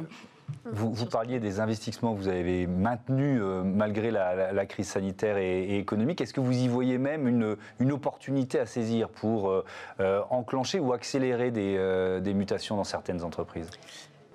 Vous, 0.71 1.05
parliez 1.05 1.39
des 1.39 1.59
investissements 1.59 2.15
que 2.15 2.19
vous 2.19 2.27
avez 2.27 2.65
maintenus 2.65 3.39
euh, 3.41 3.63
malgré 3.63 4.09
la, 4.09 4.65
crise 4.65 4.87
sanitaire 4.87 5.37
et, 5.37 5.77
économique. 5.77 6.21
Est-ce 6.21 6.33
que 6.33 6.41
vous 6.41 6.57
y 6.57 6.67
voyez 6.67 6.97
même 6.97 7.27
une, 7.27 7.55
une 7.79 7.91
opportunité 7.91 8.59
à 8.59 8.65
saisir 8.65 9.09
pour 9.09 9.49
euh, 9.49 9.63
euh, 9.99 10.21
enclencher 10.31 10.79
ou 10.79 10.91
accélérer 10.93 11.51
des, 11.51 12.19
des, 12.21 12.33
mutations 12.33 12.77
dans 12.77 12.83
certaines 12.83 13.23
entreprises? 13.23 13.69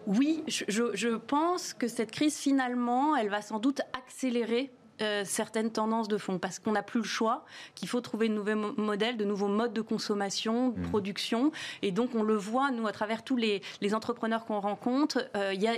Oui, 0.06 0.42
je, 0.46 1.16
pense 1.16 1.74
que 1.74 1.86
cette 1.88 2.10
crise, 2.10 2.36
finalement, 2.36 3.16
elle 3.16 3.28
va 3.28 3.42
sans 3.42 3.58
doute 3.58 3.80
accélérer 3.92 4.70
euh, 5.00 5.22
certaines 5.24 5.70
tendances 5.70 6.08
de 6.08 6.18
fond 6.18 6.38
parce 6.38 6.58
qu'on 6.58 6.72
n'a 6.72 6.82
plus 6.82 7.00
le 7.00 7.06
choix, 7.06 7.44
qu'il 7.74 7.88
faut 7.88 8.00
trouver 8.00 8.28
de 8.28 8.34
nouveaux 8.34 8.72
modèles, 8.76 9.16
de 9.16 9.24
nouveaux 9.24 9.48
modes 9.48 9.72
de 9.72 9.80
consommation, 9.80 10.70
de 10.70 10.80
mmh. 10.80 10.90
production. 10.90 11.52
Et 11.82 11.92
donc, 11.92 12.14
on 12.14 12.22
le 12.22 12.36
voit, 12.36 12.70
nous, 12.70 12.86
à 12.86 12.92
travers 12.92 13.24
tous 13.24 13.36
les, 13.36 13.62
entrepreneurs 13.92 14.44
qu'on 14.44 14.60
rencontre, 14.60 15.28
il 15.52 15.60
y, 15.60 15.68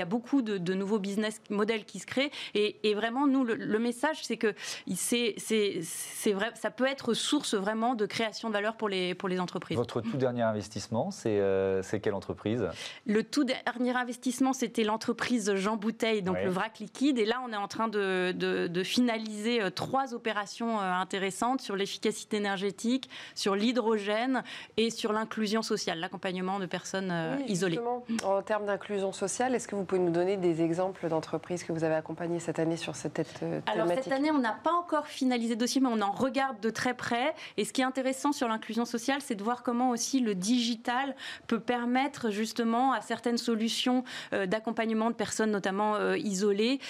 a, 0.00 0.04
beaucoup 0.04 0.42
de, 0.42 0.74
nouveaux 0.74 0.98
business 0.98 1.40
models 1.50 1.84
qui 1.84 1.98
se 1.98 2.06
créent. 2.06 2.30
Et, 2.54 2.94
vraiment, 2.94 3.26
nous, 3.26 3.44
le, 3.44 3.78
message, 3.78 4.18
c'est 4.22 4.36
que 4.36 4.54
c'est 4.94 6.32
vrai, 6.32 6.52
ça 6.54 6.70
peut 6.70 6.86
être 6.86 7.14
source 7.14 7.54
vraiment 7.54 7.94
de 7.94 8.06
création 8.06 8.48
de 8.48 8.54
valeur 8.54 8.76
pour 8.76 8.88
les, 8.88 9.14
pour 9.14 9.28
les 9.28 9.40
entreprises. 9.40 9.76
Votre 9.76 10.00
tout 10.00 10.16
dernier 10.16 10.42
investissement, 10.42 11.10
c'est 11.10 11.38
euh, 11.40 11.82
quelle 12.02 12.14
entreprise? 12.14 12.68
Le 13.06 13.22
tout 13.22 13.44
dernier 13.44 13.96
investissement, 13.96 14.52
c'était 14.52 14.84
l'entreprise 14.84 15.54
Jean 15.54 15.76
Bouteille, 15.76 16.22
donc 16.22 16.36
le 16.42 16.50
vrac 16.50 16.78
liquide. 16.78 17.18
Et 17.18 17.24
là, 17.24 17.42
on 17.46 17.52
est 17.52 17.56
en 17.56 17.68
train 17.68 17.85
de, 17.88 18.32
de, 18.32 18.82
finaliser 18.82 19.62
euh, 19.62 19.70
trois 19.70 20.14
opérations 20.14 20.80
euh, 20.80 20.92
intéressantes 20.92 21.60
sur 21.60 21.76
l'efficacité 21.76 22.36
énergétique, 22.36 23.08
sur 23.34 23.54
l'hydrogène 23.54 24.42
et 24.76 24.90
sur 24.90 25.12
l'inclusion 25.12 25.62
sociale, 25.62 25.98
l'accompagnement 25.98 26.58
de 26.58 26.66
personnes 26.66 27.12
isolées. 27.48 27.80
En 28.24 28.42
termes 28.42 28.66
d'inclusion 28.66 29.12
sociale, 29.12 29.54
est-ce 29.54 29.68
que 29.68 29.74
vous 29.76 29.84
pouvez 29.84 30.00
nous 30.00 30.10
donner 30.10 30.36
des 30.36 30.62
exemples 30.62 31.08
d'entreprises 31.08 31.64
que 31.64 31.72
vous 31.72 31.84
avez 31.84 31.94
accompagnées 31.94 32.40
cette 32.40 32.58
année 32.58 32.76
sur 32.76 32.96
cette 32.96 33.14
thématique 33.14 33.68
Alors 33.72 33.88
cette 33.88 34.12
année, 34.12 34.30
on 34.30 34.38
n'a 34.38 34.56
pas 34.62 34.72
encore 34.72 35.06
finalisé 35.06 35.54
le 35.54 35.60
dossier, 35.60 35.80
mais 35.80 35.88
on 35.90 36.00
en 36.00 36.12
regarde 36.12 36.60
de 36.60 36.70
très 36.70 36.94
près. 36.94 37.34
Et 37.56 37.64
ce 37.64 37.72
qui 37.72 37.80
est 37.80 37.84
intéressant 37.84 38.32
sur 38.32 38.48
l'inclusion 38.48 38.84
sociale, 38.84 39.20
c'est 39.20 39.34
de 39.34 39.42
voir 39.42 39.62
comment 39.62 39.90
aussi 39.90 40.20
le 40.20 40.34
digital 40.34 41.14
peut 41.46 41.60
permettre 41.60 42.30
justement 42.30 42.92
à 42.92 43.00
certaines 43.00 43.38
solutions 43.38 44.04
euh, 44.32 44.46
d'accompagnement 44.46 45.10
de 45.10 45.14
personnes, 45.14 45.50
notamment 45.50 45.96
euh, 45.96 46.16
isolées, 46.18 46.80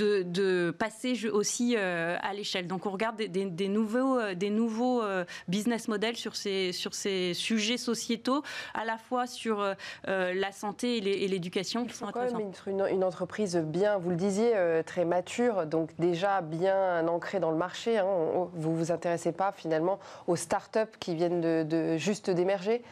euh, 0.00 0.24
de, 0.24 0.70
passer 0.70 1.28
aussi 1.28 1.76
à 1.76 2.32
l'échelle. 2.34 2.66
Donc 2.66 2.86
on 2.86 2.90
regarde 2.90 3.16
des, 3.16 3.68
nouveaux, 3.68 4.34
des 4.34 4.50
nouveaux 4.50 5.02
business 5.48 5.88
models 5.88 6.16
sur 6.16 6.36
ces, 6.36 6.72
sur 6.72 6.94
ces 6.94 7.34
sujets 7.34 7.76
sociétaux, 7.76 8.42
à 8.74 8.84
la 8.84 8.98
fois 8.98 9.26
sur 9.26 9.74
la 10.06 10.52
santé 10.52 10.96
et 10.96 11.28
l'éducation 11.28 11.84
qui 11.86 11.94
sont 11.94 12.06
quand 12.06 12.24
même 12.24 12.52
une, 12.66 12.86
une, 12.90 13.04
entreprise 13.04 13.56
bien, 13.56 13.98
vous 13.98 14.10
le 14.10 14.16
disiez, 14.16 14.52
très 14.84 15.04
mature, 15.04 15.66
donc 15.66 15.90
déjà 15.98 16.40
bien 16.40 17.06
ancrée 17.08 17.40
dans 17.40 17.50
le 17.50 17.56
marché. 17.56 17.98
Hein. 17.98 18.06
Vous 18.54 18.76
vous 18.76 18.92
intéressez 18.92 19.32
pas 19.32 19.52
finalement 19.52 19.98
aux 20.26 20.36
start-up 20.36 20.96
qui 20.98 21.14
viennent 21.14 21.40
de, 21.40 21.96
juste 21.96 22.30
d'émerger? 22.30 22.82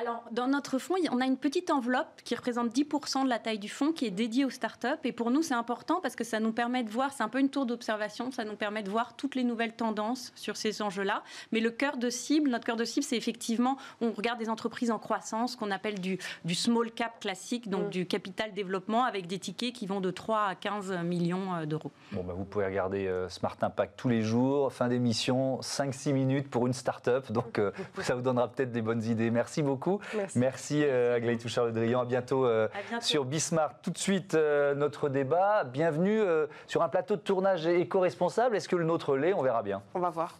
Alors, 0.00 0.24
dans 0.32 0.48
notre 0.48 0.78
fonds, 0.78 0.96
on 1.12 1.20
a 1.20 1.26
une 1.26 1.36
petite 1.36 1.70
enveloppe 1.70 2.22
qui 2.24 2.34
représente 2.34 2.74
10% 2.74 3.24
de 3.24 3.28
la 3.28 3.38
taille 3.38 3.58
du 3.58 3.68
fonds 3.68 3.92
qui 3.92 4.06
est 4.06 4.10
dédiée 4.10 4.44
aux 4.44 4.50
startups. 4.50 4.88
Et 5.04 5.12
pour 5.12 5.30
nous, 5.30 5.42
c'est 5.42 5.54
important 5.54 6.00
parce 6.00 6.16
que 6.16 6.24
ça 6.24 6.40
nous 6.40 6.43
permet 6.52 6.82
de 6.82 6.90
voir, 6.90 7.12
c'est 7.12 7.22
un 7.22 7.28
peu 7.28 7.40
une 7.40 7.48
tour 7.48 7.66
d'observation, 7.66 8.30
ça 8.30 8.44
nous 8.44 8.56
permet 8.56 8.82
de 8.82 8.90
voir 8.90 9.16
toutes 9.16 9.34
les 9.34 9.44
nouvelles 9.44 9.74
tendances 9.74 10.32
sur 10.34 10.56
ces 10.56 10.82
enjeux-là. 10.82 11.22
Mais 11.52 11.60
le 11.60 11.70
cœur 11.70 11.96
de 11.96 12.10
cible, 12.10 12.50
notre 12.50 12.64
cœur 12.64 12.76
de 12.76 12.84
cible, 12.84 13.04
c'est 13.04 13.16
effectivement, 13.16 13.76
on 14.00 14.12
regarde 14.12 14.38
des 14.38 14.48
entreprises 14.48 14.90
en 14.90 14.98
croissance 14.98 15.56
qu'on 15.56 15.70
appelle 15.70 16.00
du, 16.00 16.18
du, 16.44 16.54
small 16.54 16.90
cap 16.90 17.20
classique, 17.20 17.68
donc 17.68 17.86
mm. 17.86 17.90
du 17.90 18.06
capital 18.06 18.52
développement 18.52 19.04
avec 19.04 19.26
des 19.26 19.38
tickets 19.38 19.72
qui 19.72 19.86
vont 19.86 20.00
de 20.00 20.10
3 20.10 20.46
à 20.48 20.54
15 20.54 20.92
millions 21.04 21.54
euh, 21.54 21.66
d'euros. 21.66 21.92
Bon, 22.12 22.22
bah, 22.22 22.34
vous 22.36 22.44
pouvez 22.44 22.66
regarder 22.66 23.06
euh, 23.06 23.28
Smart 23.28 23.56
Impact 23.60 23.94
tous 23.96 24.08
les 24.08 24.22
jours, 24.22 24.72
fin 24.72 24.88
d'émission, 24.88 25.60
5-6 25.60 26.12
minutes 26.12 26.50
pour 26.50 26.66
une 26.66 26.72
start-up. 26.72 27.30
Donc, 27.32 27.58
euh, 27.58 27.70
ça 28.00 28.14
vous 28.14 28.22
donnera 28.22 28.48
peut-être 28.48 28.72
des 28.72 28.82
bonnes 28.82 29.02
idées. 29.04 29.30
Merci 29.30 29.62
beaucoup. 29.62 30.00
Merci, 30.14 30.38
Merci 30.38 30.84
euh, 30.84 31.16
Aglaé 31.16 31.36
Touchard-Le 31.36 31.96
À 31.96 32.04
bientôt, 32.04 32.46
euh, 32.46 32.68
sur 33.00 33.24
Bismarck. 33.24 33.82
Tout 33.82 33.90
de 33.90 33.98
suite, 33.98 34.34
euh, 34.34 34.74
notre 34.74 35.08
débat. 35.08 35.64
Bienvenue 35.64 36.20
sur 36.66 36.82
un 36.82 36.88
plateau 36.88 37.16
de 37.16 37.20
tournage 37.20 37.66
éco-responsable. 37.66 38.56
Est-ce 38.56 38.68
que 38.68 38.76
le 38.76 38.84
nôtre 38.84 39.16
l'est? 39.16 39.34
On 39.34 39.42
verra 39.42 39.62
bien. 39.62 39.82
On 39.94 40.00
va 40.00 40.10
voir. 40.10 40.38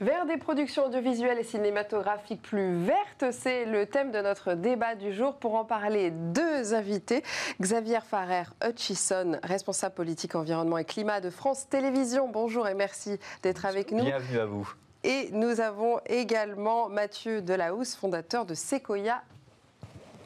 Vers 0.00 0.26
des 0.26 0.36
productions 0.36 0.86
audiovisuelles 0.86 1.38
et 1.38 1.44
cinématographiques 1.44 2.42
plus 2.42 2.76
vertes, 2.76 3.24
c'est 3.30 3.64
le 3.64 3.86
thème 3.86 4.10
de 4.10 4.20
notre 4.20 4.52
débat 4.52 4.96
du 4.96 5.14
jour. 5.14 5.36
Pour 5.36 5.54
en 5.54 5.64
parler, 5.64 6.10
deux 6.10 6.74
invités. 6.74 7.22
Xavier 7.60 8.00
Farrer 8.00 8.42
Hutchison, 8.62 9.38
responsable 9.42 9.94
politique, 9.94 10.34
environnement 10.34 10.76
et 10.76 10.84
climat 10.84 11.20
de 11.20 11.30
France 11.30 11.68
Télévisions. 11.70 12.28
Bonjour 12.28 12.68
et 12.68 12.74
merci 12.74 13.18
d'être 13.42 13.64
avec 13.64 13.92
nous. 13.92 14.04
Bienvenue 14.04 14.40
à 14.40 14.46
vous. 14.46 14.74
Et 15.04 15.28
nous 15.32 15.60
avons 15.60 16.00
également 16.06 16.88
Mathieu 16.88 17.42
Delahousse, 17.42 17.94
fondateur 17.94 18.46
de 18.46 18.54
Sequoia 18.54 19.22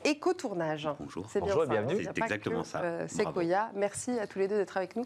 Éco-tournage. 0.05 0.89
Bonjour. 1.01 1.27
C'est 1.29 1.41
bien 1.41 1.57
bienvenue. 1.67 2.05
C'est 2.05 2.23
exactement 2.23 2.63
ça. 2.63 2.83
Euh, 2.83 3.09
Sequoia. 3.09 3.71
Merci 3.75 4.17
à 4.21 4.29
tous 4.29 4.39
les 4.39 4.47
deux 4.47 4.57
d'être 4.57 4.77
avec 4.77 4.95
nous. 4.95 5.05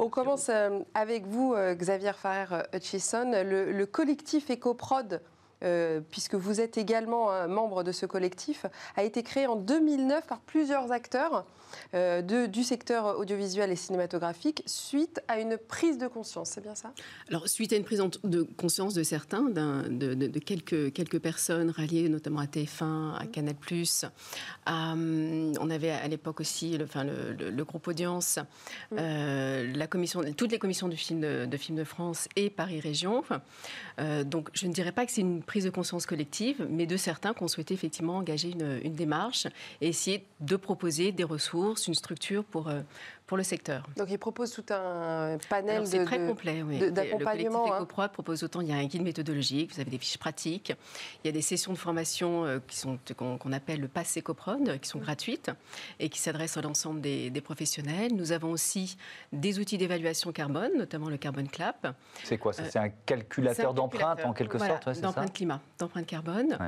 On 0.00 0.08
commence 0.08 0.48
euh, 0.48 0.80
avec 0.94 1.26
vous, 1.26 1.54
euh, 1.54 1.76
Xavier 1.76 2.12
Farrer 2.12 2.64
Hutchison. 2.72 3.30
Le, 3.30 3.70
le 3.70 3.86
collectif 3.86 4.50
EcoProd 4.50 5.22
euh, 5.62 6.00
puisque 6.10 6.34
vous 6.34 6.60
êtes 6.60 6.78
également 6.78 7.30
un 7.30 7.46
membre 7.46 7.82
de 7.84 7.92
ce 7.92 8.06
collectif, 8.06 8.66
a 8.96 9.02
été 9.02 9.22
créé 9.22 9.46
en 9.46 9.56
2009 9.56 10.26
par 10.26 10.40
plusieurs 10.40 10.92
acteurs 10.92 11.44
euh, 11.94 12.22
du 12.46 12.62
secteur 12.62 13.18
audiovisuel 13.18 13.70
et 13.70 13.76
cinématographique 13.76 14.62
suite 14.66 15.20
à 15.28 15.40
une 15.40 15.56
prise 15.56 15.98
de 15.98 16.06
conscience. 16.06 16.50
C'est 16.50 16.60
bien 16.60 16.74
ça? 16.74 16.92
Alors, 17.28 17.48
suite 17.48 17.72
à 17.72 17.76
une 17.76 17.84
prise 17.84 18.02
de 18.24 18.42
conscience 18.42 18.94
de 18.94 19.02
certains, 19.02 19.42
de, 19.42 20.38
quelques, 20.38 20.92
quelques 20.92 21.18
personnes 21.18 21.70
ralliées 21.70 22.08
notamment 22.08 22.40
à 22.40 22.46
TF1, 22.46 23.16
à 23.16 23.26
Canal+, 23.26 23.54
à, 24.66 24.92
hum, 24.92 25.52
on 25.60 25.70
avait 25.70 25.90
à 25.90 26.06
l'époque 26.08 26.40
aussi 26.40 26.76
le, 26.76 26.84
enfin, 26.84 27.04
le, 27.04 27.64
groupe 27.64 27.88
Audience, 27.88 28.38
mm. 28.90 28.96
euh, 28.98 29.72
la 29.74 29.86
commission, 29.86 30.22
toutes 30.36 30.52
les 30.52 30.58
commissions 30.58 30.88
du 30.88 30.96
film 30.96 31.20
de, 31.20 31.46
de, 31.46 31.56
film 31.56 31.78
de 31.78 31.84
France 31.84 32.28
et 32.36 32.50
Paris 32.50 32.80
Région. 32.80 33.22
donc, 34.24 34.50
je 34.52 34.66
ne 34.66 34.72
dirais 34.72 34.92
pas 34.92 35.06
que 35.06 35.12
c'est 35.12 35.20
une 35.20 35.42
prise 35.44 35.64
de 35.64 35.70
conscience 35.70 36.06
collective, 36.06 36.66
mais 36.70 36.86
de 36.86 36.96
certains 36.96 37.34
qui 37.34 37.42
ont 37.42 37.48
souhaité 37.48 37.74
effectivement 37.74 38.16
engager 38.16 38.50
une, 38.50 38.80
une 38.82 38.94
démarche 38.94 39.46
et 39.80 39.88
essayer 39.88 40.24
de 40.40 40.56
proposer 40.56 41.12
des 41.12 41.24
ressources, 41.24 41.86
une 41.86 41.94
structure 41.94 42.44
pour, 42.44 42.68
euh, 42.68 42.80
pour 43.26 43.38
le 43.38 43.42
secteur. 43.42 43.86
Donc 43.96 44.08
il 44.10 44.18
propose 44.18 44.52
tout 44.52 44.64
un 44.70 45.38
panel 45.48 45.88
de, 45.88 46.04
très 46.04 46.18
complet, 46.18 46.62
oui. 46.62 46.90
d'accompagnement. 46.90 47.64
Le 47.64 47.70
collectif 47.70 47.98
hein. 47.98 48.08
propose 48.08 48.44
autant, 48.44 48.60
il 48.60 48.68
y 48.68 48.72
a 48.72 48.76
un 48.76 48.84
guide 48.84 49.02
méthodologique, 49.02 49.72
vous 49.72 49.80
avez 49.80 49.90
des 49.90 49.98
fiches 49.98 50.18
pratiques, 50.18 50.74
il 51.22 51.28
y 51.28 51.30
a 51.30 51.32
des 51.32 51.40
sessions 51.40 51.72
de 51.72 51.78
formation 51.78 52.44
euh, 52.44 52.58
qui 52.66 52.76
sont 52.76 52.98
qu'on 53.16 53.52
appelle 53.52 53.80
le 53.80 53.88
Pass 53.88 54.18
Ecoprod, 54.18 54.78
qui 54.78 54.88
sont 54.88 54.98
gratuites 54.98 55.50
et 56.00 56.08
qui 56.08 56.18
s'adressent 56.18 56.56
à 56.56 56.62
l'ensemble 56.62 57.00
des, 57.00 57.30
professionnels. 57.44 58.14
Nous 58.14 58.32
avons 58.32 58.50
aussi 58.50 58.96
des 59.32 59.58
outils 59.58 59.76
d'évaluation 59.76 60.32
carbone, 60.32 60.70
notamment 60.76 61.10
le 61.10 61.18
Carbon 61.18 61.44
Clap. 61.44 61.94
C'est 62.22 62.38
quoi? 62.38 62.52
Ça 62.52 62.64
C'est 62.64 62.78
un 62.78 62.88
calculateur 62.88 63.74
d'empreinte 63.74 64.24
en 64.24 64.32
quelque 64.32 64.58
sorte 64.58 64.88
D'empreinte 65.00 65.32
climat, 65.32 65.60
d'empreinte 65.78 66.06
carbone. 66.06 66.58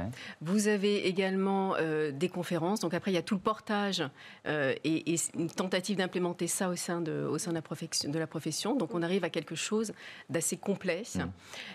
Vous 0.40 0.68
avez 0.68 1.06
également 1.06 1.74
euh, 1.76 2.10
des 2.12 2.28
conférences. 2.28 2.80
Donc 2.80 2.94
après, 2.94 3.10
il 3.10 3.14
y 3.14 3.18
a 3.18 3.22
tout 3.22 3.34
le 3.34 3.40
portage 3.40 4.02
euh, 4.46 4.74
et, 4.84 5.14
et 5.14 5.16
une 5.34 5.50
tentative 5.50 5.96
d'implémenter 5.96 6.45
ça 6.46 6.68
au 6.68 6.76
sein 6.76 7.00
de, 7.00 7.26
au 7.28 7.38
sein 7.38 7.50
de, 7.50 7.56
la, 7.56 7.62
profession, 7.62 8.10
de 8.10 8.18
la 8.18 8.26
profession. 8.26 8.74
Donc 8.74 8.94
on 8.94 9.02
arrive 9.02 9.24
à 9.24 9.30
quelque 9.30 9.54
chose 9.54 9.92
d'assez 10.30 10.56
complet. 10.56 11.02
Mm. 11.14 11.20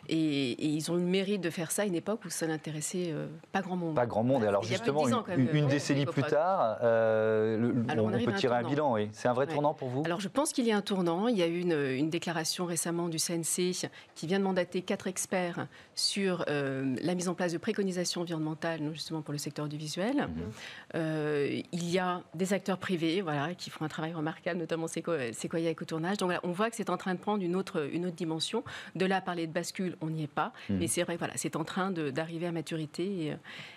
Et, 0.09 0.65
ils 0.65 0.91
ont 0.91 0.97
eu 0.97 1.01
le 1.01 1.05
mérite 1.05 1.41
de 1.41 1.49
faire 1.49 1.71
ça 1.71 1.83
à 1.83 1.85
une 1.85 1.95
époque 1.95 2.25
où 2.25 2.29
ça 2.29 2.47
n'intéressait 2.47 3.07
euh, 3.09 3.27
pas 3.51 3.61
grand 3.61 3.75
monde. 3.75 3.95
Pas 3.95 4.05
grand 4.05 4.23
monde. 4.23 4.43
Et 4.43 4.47
alors 4.47 4.63
justement, 4.63 5.05
une, 5.29 5.67
décennie 5.67 6.05
plus 6.05 6.23
tard, 6.23 6.77
euh, 6.83 7.71
on, 7.97 8.11
peut 8.11 8.33
tirer 8.33 8.55
un, 8.55 8.63
bilan. 8.63 8.93
Oui. 8.93 9.09
C'est 9.11 9.27
un 9.27 9.33
vrai 9.33 9.47
tournant 9.47 9.73
pour 9.73 9.89
vous? 9.89 10.03
Alors 10.05 10.19
je 10.19 10.27
pense 10.27 10.53
qu'il 10.53 10.65
y 10.65 10.71
a 10.71 10.77
un 10.77 10.81
tournant. 10.81 11.27
Il 11.27 11.37
y 11.37 11.43
a 11.43 11.47
eu 11.47 11.59
une, 11.61 12.09
déclaration 12.11 12.65
récemment 12.65 13.07
du 13.07 13.17
CNC 13.17 13.89
qui 14.15 14.27
vient 14.27 14.39
de 14.39 14.43
mandater 14.43 14.81
quatre 14.81 15.07
experts 15.07 15.67
sur 15.95 16.43
euh, 16.49 16.95
la 17.01 17.15
mise 17.15 17.29
en 17.29 17.35
place 17.35 17.53
de 17.53 17.57
préconisations 17.57 18.21
environnementales, 18.21 18.81
justement 18.91 19.21
pour 19.21 19.31
le 19.31 19.37
secteur 19.37 19.67
du 19.67 19.77
visuel. 19.77 20.27
Mm-hmm. 20.93 21.65
il 21.71 21.89
y 21.89 21.99
a 21.99 22.21
des 22.33 22.53
acteurs 22.53 22.77
privés 22.77 23.21
voilà, 23.21 23.53
qui 23.55 23.69
font 23.69 23.85
un 23.85 23.87
travail 23.87 24.13
remarquable 24.13 24.60
notamment 24.61 24.87
Sequoia 24.87 25.69
Écotournage. 25.69 26.17
Donc 26.17 26.31
on 26.43 26.51
voit 26.51 26.69
que 26.69 26.75
c'est 26.75 26.89
en 26.89 26.97
train 26.97 27.13
de 27.13 27.19
prendre 27.19 27.43
une 27.43 27.55
autre, 27.55 27.89
une 27.91 28.05
autre 28.05 28.15
dimension. 28.15 28.63
De 28.95 29.05
là, 29.05 29.21
parler 29.21 29.47
de 29.47 29.51
bascule, 29.51 29.97
on 30.01 30.09
n'y 30.09 30.23
est 30.23 30.27
pas. 30.27 30.53
Hmm. 30.69 30.77
Mais 30.77 30.87
c'est 30.87 31.03
vrai, 31.03 31.17
voilà, 31.17 31.33
c'est 31.35 31.55
en 31.55 31.63
train 31.63 31.91
d'arriver 31.91 32.47
à 32.47 32.51
maturité 32.51 33.35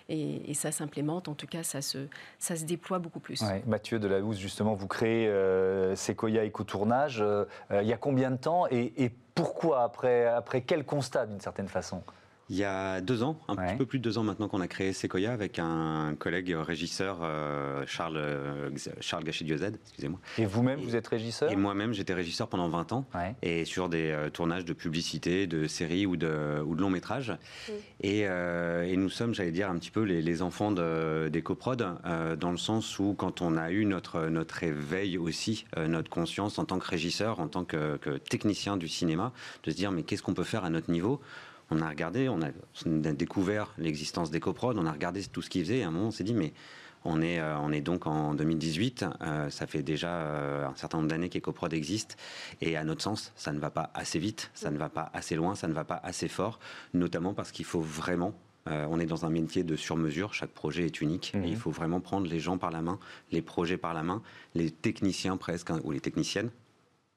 et, 0.09 0.51
et, 0.51 0.53
ça 0.53 0.71
s'implémente. 0.71 1.27
En 1.27 1.33
tout 1.33 1.47
cas, 1.47 1.63
ça 1.63 1.81
se, 1.81 2.07
ça 2.39 2.55
se 2.55 2.63
déploie 2.63 2.99
beaucoup 2.99 3.19
plus. 3.19 3.41
Ouais, 3.41 3.63
Mathieu 3.67 3.99
Delahousse, 3.99 4.37
justement, 4.37 4.73
vous 4.73 4.87
créez 4.87 5.27
euh, 5.27 5.95
Sequoia 5.95 6.43
Écotournage. 6.43 7.21
Euh, 7.21 7.45
il 7.71 7.87
y 7.87 7.93
a 7.93 7.97
combien 7.97 8.31
de 8.31 8.37
temps 8.37 8.67
et, 8.69 8.93
et 8.97 9.11
pourquoi 9.33 9.83
après, 9.83 10.25
après 10.27 10.61
quel 10.61 10.85
constat 10.85 11.25
d'une 11.25 11.41
certaine 11.41 11.67
façon? 11.67 12.03
Il 12.49 12.57
y 12.57 12.63
a 12.63 13.01
deux 13.01 13.23
ans, 13.23 13.39
un 13.47 13.55
petit 13.55 13.75
peu 13.75 13.87
plus 13.87 13.97
de 13.97 14.03
deux 14.03 14.19
ans 14.19 14.23
maintenant 14.23 14.47
qu'on 14.47 14.61
a 14.61 14.67
créé 14.67 14.93
Sequoia 14.93 15.31
avec 15.31 15.57
un 15.57 16.15
collègue 16.19 16.55
régisseur, 16.55 17.19
euh, 17.23 17.83
Charles, 17.87 18.17
euh, 18.17 18.69
Charles 18.99 19.23
Gachet-Diozède, 19.23 19.79
excusez-moi. 19.81 20.19
Et 20.37 20.45
vous-même, 20.45 20.79
vous 20.79 20.95
êtes 20.95 21.07
régisseur? 21.07 21.51
Et 21.51 21.55
moi-même, 21.55 21.93
j'étais 21.93 22.13
régisseur 22.13 22.47
pendant 22.47 22.69
20 22.69 22.93
ans, 22.93 23.07
et 23.41 23.65
sur 23.65 23.89
des 23.89 24.11
euh, 24.11 24.29
tournages 24.29 24.65
de 24.65 24.73
publicité, 24.73 25.47
de 25.47 25.65
séries 25.65 26.05
ou 26.05 26.17
de, 26.17 26.61
ou 26.63 26.75
de 26.75 26.81
longs 26.81 26.91
métrages. 26.91 27.35
Et, 28.01 28.21
et, 28.21 28.97
nous 28.97 29.09
sommes, 29.09 29.33
j'allais 29.33 29.51
dire, 29.51 29.69
un 29.69 29.77
petit 29.77 29.91
peu 29.91 30.03
les, 30.03 30.41
enfants 30.41 30.71
de, 30.71 31.29
des 31.29 31.41
coprods, 31.41 31.75
dans 31.75 32.51
le 32.51 32.57
sens 32.57 32.99
où 32.99 33.15
quand 33.17 33.41
on 33.41 33.57
a 33.57 33.71
eu 33.71 33.85
notre, 33.85 34.27
notre 34.27 34.63
éveil 34.63 35.17
aussi, 35.17 35.65
notre 35.77 36.09
conscience 36.09 36.59
en 36.59 36.65
tant 36.65 36.77
que 36.77 36.87
régisseur, 36.87 37.39
en 37.39 37.47
tant 37.47 37.63
que, 37.63 37.97
que 37.97 38.17
technicien 38.17 38.77
du 38.77 38.87
cinéma, 38.87 39.31
de 39.63 39.71
se 39.71 39.75
dire 39.75 39.91
mais 39.91 40.03
qu'est-ce 40.03 40.21
qu'on 40.21 40.33
peut 40.33 40.43
faire 40.43 40.65
à 40.65 40.69
notre 40.69 40.91
niveau? 40.91 41.21
On 41.71 41.81
a 41.81 41.89
regardé, 41.89 42.29
on 42.29 42.39
a, 42.41 42.51
découvert 43.13 43.73
l'existence 43.77 44.31
d'EcoProd, 44.31 44.77
on 44.77 44.85
a 44.85 44.91
regardé 44.91 45.23
tout 45.23 45.41
ce 45.41 45.49
qu'ils 45.49 45.63
faisaient, 45.63 45.79
et 45.79 45.83
à 45.83 45.87
un 45.87 45.91
moment 45.91 46.07
on 46.07 46.11
s'est 46.11 46.23
dit, 46.23 46.33
mais 46.33 46.53
on 47.03 47.21
est, 47.21 47.39
euh, 47.39 47.57
on 47.59 47.71
est 47.71 47.81
donc 47.81 48.07
en 48.07 48.33
2018, 48.33 49.05
euh, 49.21 49.49
ça 49.49 49.67
fait 49.67 49.83
déjà 49.83 50.09
euh, 50.09 50.67
un 50.67 50.75
certain 50.75 50.97
nombre 50.97 51.09
d'années 51.09 51.29
qu'EcoProd 51.29 51.73
existe, 51.73 52.17
et 52.61 52.77
à 52.77 52.83
notre 52.83 53.01
sens, 53.01 53.31
ça 53.35 53.51
ne 53.51 53.59
va 53.59 53.69
pas 53.69 53.91
assez 53.93 54.19
vite, 54.19 54.51
ça 54.53 54.71
ne 54.71 54.77
va 54.77 54.89
pas 54.89 55.11
assez 55.13 55.35
loin, 55.35 55.55
ça 55.55 55.67
ne 55.67 55.73
va 55.73 55.83
pas 55.83 55.99
assez 56.03 56.27
fort, 56.27 56.59
notamment 56.93 57.33
parce 57.33 57.51
qu'il 57.51 57.65
faut 57.65 57.81
vraiment 57.81 58.33
on 58.67 58.99
est 58.99 59.05
dans 59.05 59.27
un 59.27 59.29
métier 59.29 59.63
de 59.63 59.75
sur-mesure, 59.75 60.33
chaque 60.33 60.49
projet 60.49 60.87
est 60.87 60.99
unique. 60.99 61.33
Et 61.35 61.49
il 61.49 61.51
mhm. 61.51 61.55
faut 61.55 61.69
vraiment 61.69 61.99
prendre 61.99 62.27
les 62.27 62.39
gens 62.39 62.57
par 62.57 62.71
la 62.71 62.81
main, 62.81 62.97
les 63.31 63.43
projets 63.43 63.77
par 63.77 63.93
la 63.93 64.01
main, 64.01 64.23
les 64.55 64.71
techniciens 64.71 65.37
presque, 65.37 65.69
hein, 65.69 65.79
ou 65.83 65.91
les 65.91 65.99
techniciennes, 65.99 66.49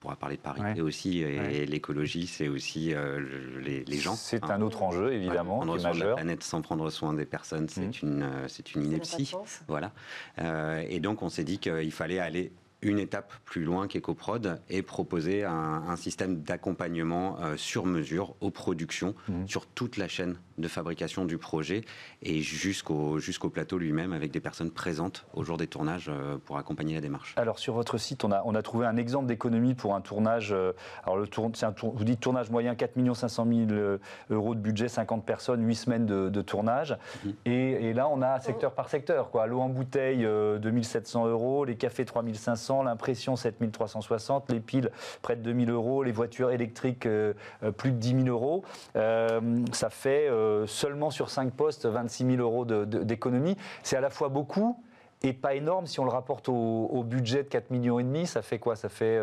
pourra 0.01 0.17
parler 0.17 0.37
de 0.37 0.43
parité 0.43 0.81
aussi, 0.81 1.21
et 1.21 1.67
l'écologie, 1.67 2.27
c'est 2.27 2.49
aussi 2.49 2.95
euh, 2.95 3.21
les, 3.61 3.99
gens. 3.99 4.15
C'est 4.15 4.45
hein. 4.45 4.51
un 4.51 4.61
autre 4.61 4.83
enjeu, 4.83 5.13
évidemment, 5.13 5.59
prendre 5.59 5.79
soin 5.79 5.93
de 5.93 6.01
la 6.01 6.15
planète 6.15 6.43
sans 6.45 6.63
prendre 6.63 6.89
soin 6.91 7.15
des 7.15 7.27
personnes, 7.27 7.69
c'est 7.69 8.03
mmh. 8.03 8.07
une, 8.07 8.23
euh, 8.23 8.49
c'est 8.49 8.75
une 8.75 8.85
ineptie. 8.85 9.33
Voilà. 9.67 9.93
Euh, 10.39 10.85
et 10.89 11.01
donc, 11.01 11.23
on 11.23 11.29
s'est 11.29 11.45
dit 11.45 11.59
qu'il 11.59 11.93
fallait 11.93 12.21
aller 12.21 12.53
une 12.81 12.99
étape 12.99 13.33
plus 13.45 13.65
loin 13.65 13.89
qu'EcoProd 13.89 14.61
et 14.69 14.83
proposer 14.83 15.45
un, 15.45 15.97
système 15.97 16.43
d'accompagnement 16.43 17.39
euh, 17.41 17.57
sur 17.57 17.85
mesure 17.85 18.37
aux 18.41 18.51
productions 18.51 19.15
mmh. 19.29 19.47
sur 19.49 19.67
toute 19.67 19.97
la 19.97 20.07
chaîne 20.07 20.37
de 20.59 20.69
fabrication 20.69 21.25
du 21.25 21.39
projet 21.39 21.83
et 22.23 22.41
jusqu'au 22.41 23.19
jusqu'au 23.19 23.49
plateau 23.49 23.79
lui-même 23.79 24.13
avec 24.13 24.31
des 24.31 24.41
personnes 24.41 24.71
présentes 24.71 25.27
au 25.35 25.45
jour 25.45 25.57
des 25.57 25.67
tournages 25.67 26.09
euh, 26.09 26.37
pour 26.39 26.57
accompagner 26.57 26.95
la 26.95 27.01
démarche. 27.01 27.35
Alors 27.37 27.59
sur 27.59 27.75
votre 27.75 27.99
site, 27.99 28.23
on 28.23 28.31
a, 28.31 28.43
on 28.45 28.55
a 28.55 28.63
trouvé 28.63 28.87
un 28.87 28.97
exemple 28.97 29.27
d'économie 29.27 29.75
pour 29.75 29.95
un 29.95 30.01
tournage. 30.01 30.53
Euh, 30.53 30.73
alors 31.05 31.17
le 31.17 31.27
tour, 31.27 31.51
un 31.63 31.73
tour, 31.73 31.95
vous 31.97 32.05
dites 32.05 32.21
tournage 32.21 32.51
moyen 32.51 32.75
4 32.75 32.95
500 33.15 33.47
000 33.69 33.99
euros 34.31 34.55
de 34.55 34.61
budget, 34.61 34.89
50 34.89 35.25
personnes, 35.25 35.67
8 35.67 35.75
semaines 35.75 36.07
de, 36.07 36.43
tournage. 36.43 36.97
Mmh. 37.25 37.31
Et, 37.47 37.93
là, 37.93 38.09
on 38.09 38.23
a 38.23 38.39
secteur 38.41 38.73
par 38.73 38.89
secteur. 38.89 39.31
L'eau 39.47 39.61
en 39.61 39.69
bouteille, 39.69 40.23
2700 40.23 41.27
euros, 41.27 41.65
les 41.65 41.77
cafés 41.77 42.05
3500 42.05 42.68
l'impression 42.83 43.37
7360, 43.37 44.51
les 44.53 44.61
piles 44.61 44.91
près 45.23 45.37
de 45.37 45.43
2000 45.43 45.71
euros, 45.71 46.03
les 46.03 46.13
voitures 46.13 46.51
électriques 46.51 47.07
euh, 47.07 47.33
euh, 47.63 47.73
plus 47.73 47.93
de 47.93 47.97
10 47.97 48.25
000 48.25 48.29
euros. 48.29 48.65
Euh, 48.97 49.41
ça 49.73 49.91
fait 49.91 50.29
seulement 50.67 51.11
sur 51.11 51.31
5 51.31 51.53
postes 51.53 51.87
26 51.87 52.37
000 52.37 52.43
euros 52.43 52.65
d'économie. 52.65 53.57
C'est 53.83 53.97
à 53.97 54.01
la 54.01 54.11
fois 54.11 54.29
beaucoup 54.29 54.83
et 55.23 55.33
pas 55.33 55.55
énorme 55.55 55.87
si 55.87 55.99
on 55.99 56.05
le 56.05 56.11
rapporte 56.11 56.49
au, 56.49 57.03
budget 57.05 57.43
de 57.43 57.49
4,5 57.49 57.73
millions 57.73 58.25
ça 58.25 58.41
fait 58.41 58.61
quoi? 58.61 58.77
Ça 58.77 58.89
fait 58.89 59.19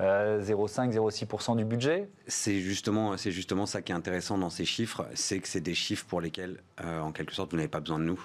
0,5-0,6% 0.00 1.56
du 1.56 1.64
budget? 1.64 2.08
C'est 2.26 2.58
justement, 2.58 3.16
justement 3.16 3.66
ça 3.66 3.80
qui 3.80 3.92
est 3.92 3.94
intéressant 3.94 4.36
dans 4.36 4.50
ces 4.50 4.64
chiffres, 4.64 5.06
c'est 5.14 5.38
que 5.38 5.46
c'est 5.46 5.60
des 5.60 5.74
chiffres 5.74 6.06
pour 6.06 6.20
lesquels, 6.20 6.58
en 6.82 7.12
quelque 7.12 7.34
sorte, 7.34 7.52
vous 7.52 7.56
n'avez 7.56 7.68
pas 7.68 7.80
besoin 7.80 8.00
de 8.00 8.04
nous. 8.04 8.20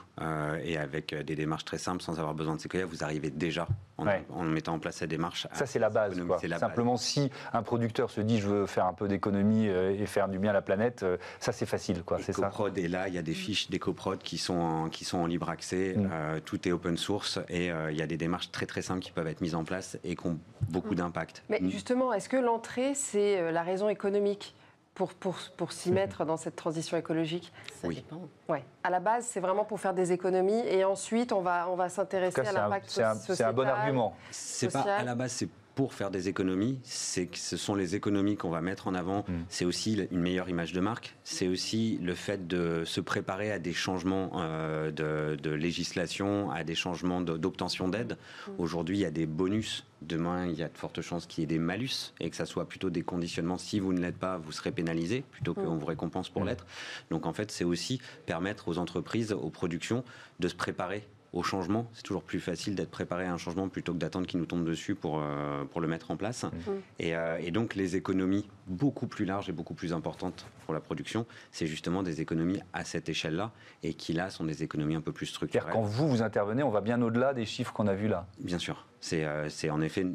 et 0.64 0.78
avec 0.78 1.14
des 1.14 1.36
démarches 1.36 1.66
très 1.66 1.78
simples, 1.78 2.02
sans 2.02 2.18
avoir 2.20 2.34
besoin 2.34 2.56
de 2.56 2.62
Sequoia, 2.62 2.86
vous 2.86 3.04
arrivez 3.04 3.30
déjà 3.30 3.68
en, 3.98 4.44
mettant 4.44 4.74
en 4.74 4.80
place 4.80 4.98
cette 4.98 5.10
démarche. 5.10 5.48
Ça, 5.54 5.66
c'est 5.66 5.80
la 5.80 5.90
base. 5.90 6.20
Simplement, 6.60 6.98
si 6.98 7.30
un 7.54 7.64
producteur 7.64 8.10
se 8.10 8.22
dit 8.22 8.40
je 8.40 8.48
veux 8.48 8.66
faire 8.66 8.86
un 8.86 8.94
peu 8.94 9.08
d'économie 9.08 9.68
euh, 9.68 9.96
et 9.98 10.06
faire 10.06 10.30
du 10.30 10.40
bien 10.40 10.52
à 10.52 10.54
la 10.54 10.62
planète, 10.62 11.04
euh, 11.04 11.18
ça, 11.40 11.52
c'est 11.52 11.66
facile. 11.66 12.04
Quoi, 12.04 12.20
c'est 12.20 12.34
ça. 12.34 12.52
Et 12.76 12.88
là, 12.88 13.08
il 13.08 13.14
y 13.14 13.18
a 13.18 13.22
des 13.22 13.34
fiches 13.34 13.70
d'EcoProd 13.70 14.20
qui, 14.20 14.38
sont 14.38 14.56
en, 14.56 14.90
qui 14.90 15.06
sont 15.06 15.20
en 15.20 15.26
libre 15.26 15.50
accès. 15.50 15.96
Mm. 15.96 16.10
Euh, 16.12 16.40
tout 16.44 16.68
est 16.68 16.72
open 16.72 16.98
source 16.98 17.40
et 17.50 17.68
il 17.68 17.96
y 17.96 18.02
a 18.02 18.08
des 18.08 18.18
démarches 18.18 18.52
très 18.52 18.66
très 18.66 18.82
simples 18.82 19.02
qui 19.02 19.12
peuvent 19.12 19.28
être 19.28 19.42
mises 19.42 19.56
en 19.56 19.64
place 19.64 19.98
et 20.04 20.16
qui 20.16 20.28
ont 20.28 20.40
beaucoup 20.70 20.94
mm. 20.94 20.98
d'impact. 20.98 21.44
Mais 21.50 21.60
mm. 21.60 21.70
justement, 21.70 22.14
est-ce 22.14 22.30
que 22.30 22.38
l'entrée, 22.38 22.94
c'est 22.96 23.52
la 23.52 23.64
raison 23.64 23.90
économique? 23.90 24.56
Pour, 24.96 25.14
pour, 25.14 25.38
pour 25.58 25.72
s'y 25.72 25.92
mettre 25.92 26.26
dans 26.26 26.38
cette 26.38 26.56
transition 26.56 26.98
écologique 26.98 27.52
Ça 27.82 27.88
oui. 27.88 27.96
dépend. 27.96 28.22
Ouais. 28.48 28.64
À 28.84 28.90
la 28.90 29.00
base, 29.00 29.26
c'est 29.26 29.40
vraiment 29.40 29.66
pour 29.66 29.80
faire 29.80 29.94
des 29.94 30.12
économies 30.12 30.62
et 30.68 30.86
ensuite, 30.86 31.32
on 31.32 31.42
va, 31.42 31.68
on 31.70 31.76
va 31.76 31.90
s'intéresser 31.90 32.42
à 32.42 32.52
l'impact 32.52 32.90
social. 32.90 33.18
C'est 33.20 33.44
un 33.44 33.54
bon 33.54 33.68
argument. 33.68 34.16
C'est 34.32 34.72
pas 34.72 34.82
à 34.82 35.04
la 35.04 35.16
base, 35.16 35.32
c'est 35.32 35.50
pour 35.76 35.94
faire 35.94 36.12
des 36.12 36.30
économies, 36.30 36.80
c'est 36.84 37.26
que 37.26 37.38
ce 37.38 37.58
sont 37.58 37.76
les 37.76 37.96
économies 37.96 38.36
qu'on 38.36 38.50
va 38.50 38.62
mettre 38.62 38.88
en 38.88 38.94
avant. 38.94 39.26
Mm. 39.28 39.34
C'est 39.50 39.66
aussi 39.66 40.08
une 40.12 40.22
meilleure 40.22 40.50
image 40.50 40.74
de 40.74 40.80
marque. 40.80 41.16
C'est 41.24 41.48
aussi 41.48 41.98
le 42.02 42.14
fait 42.14 42.48
de 42.48 42.84
se 42.86 43.02
préparer 43.02 43.52
à 43.52 43.60
des 43.60 43.74
changements 43.74 44.32
euh, 44.36 44.92
de, 44.92 45.50
législation, 45.50 46.52
à 46.52 46.64
des 46.64 46.76
changements 46.76 47.22
d'obtention 47.22 47.88
d'aide. 47.88 48.18
Mm. 48.48 48.52
Aujourd'hui, 48.60 48.98
il 48.98 49.02
y 49.02 49.06
a 49.06 49.12
des 49.12 49.26
bonus. 49.26 49.86
Demain, 50.02 50.48
il 50.48 50.56
y 50.56 50.64
a 50.64 50.68
de 50.68 50.78
fortes 50.78 51.02
chances 51.02 51.26
qu'il 51.26 51.42
y 51.42 51.44
ait 51.46 51.48
des 51.48 51.60
malus 51.60 52.14
et 52.20 52.30
que 52.30 52.36
ça 52.36 52.46
soit 52.46 52.68
plutôt 52.68 52.90
des 52.90 53.04
conditionnements. 53.04 53.58
Si 53.58 53.80
vous 53.80 53.94
ne 53.94 54.02
l'êtes 54.02 54.18
pas, 54.18 54.38
vous 54.38 54.52
serez 54.52 54.72
pénalisé 54.72 55.24
plutôt 55.32 55.54
qu'on 55.54 55.76
mm. 55.76 55.80
vous 55.80 55.86
récompense 55.86 56.30
pour 56.30 56.44
l'être. 56.44 56.66
Donc 57.10 57.26
en 57.26 57.34
fait, 57.34 57.52
c'est 57.52 57.64
aussi 57.64 58.00
permettre 58.26 58.68
aux 58.68 58.78
entreprises, 58.78 59.32
aux 59.32 59.50
productions 59.50 60.04
de 60.40 60.48
se 60.48 60.56
préparer 60.56 61.08
au 61.34 61.42
changement. 61.42 61.90
C'est 61.94 62.04
toujours 62.04 62.24
plus 62.24 62.40
facile 62.40 62.76
d'être 62.76 62.92
préparé 62.92 63.26
à 63.26 63.34
un 63.34 63.38
changement 63.38 63.68
plutôt 63.68 63.94
que 63.94 63.98
d'attendre 63.98 64.28
qu'il 64.28 64.40
nous 64.40 64.46
tombe 64.46 64.64
dessus 64.64 64.96
pour, 64.96 65.20
euh, 65.20 65.66
pour 65.66 65.82
le 65.82 65.88
mettre 65.88 66.12
en 66.12 66.18
place. 66.18 66.44
Mmh. 66.44 66.72
Et, 67.00 67.16
euh, 67.16 67.40
et, 67.42 67.52
donc 67.52 67.76
les 67.76 67.96
économies 67.96 68.46
beaucoup 68.68 69.08
plus 69.08 69.26
larges 69.26 69.50
et 69.50 69.52
beaucoup 69.52 69.74
plus 69.74 69.94
importantes 69.94 70.46
pour 70.66 70.74
la 70.74 70.80
production, 70.80 71.26
c'est 71.52 71.68
justement 71.68 72.04
des 72.04 72.22
économies 72.22 72.60
à 72.74 72.84
cette 72.86 73.10
échelle-là 73.10 73.52
et 73.84 73.94
qui 73.94 74.14
là 74.14 74.30
sont 74.30 74.44
des 74.44 74.64
économies 74.64 74.96
un 74.96 75.02
peu 75.02 75.12
plus 75.12 75.26
structurelles. 75.26 75.72
Quand 75.74 75.82
vous, 75.82 76.08
vous 76.08 76.22
intervenez, 76.22 76.64
on 76.64 76.70
va 76.70 76.82
bien 76.82 77.02
au-delà 77.02 77.34
des 77.34 77.46
chiffres 77.46 77.74
qu'on 77.74 77.88
a 77.88 77.96
vus 77.96 78.08
là. 78.08 78.28
Bien 78.40 78.60
sûr. 78.60 78.86
C'est 79.02 79.26
euh, 79.26 79.50
en 79.70 79.82
effet 79.82 80.06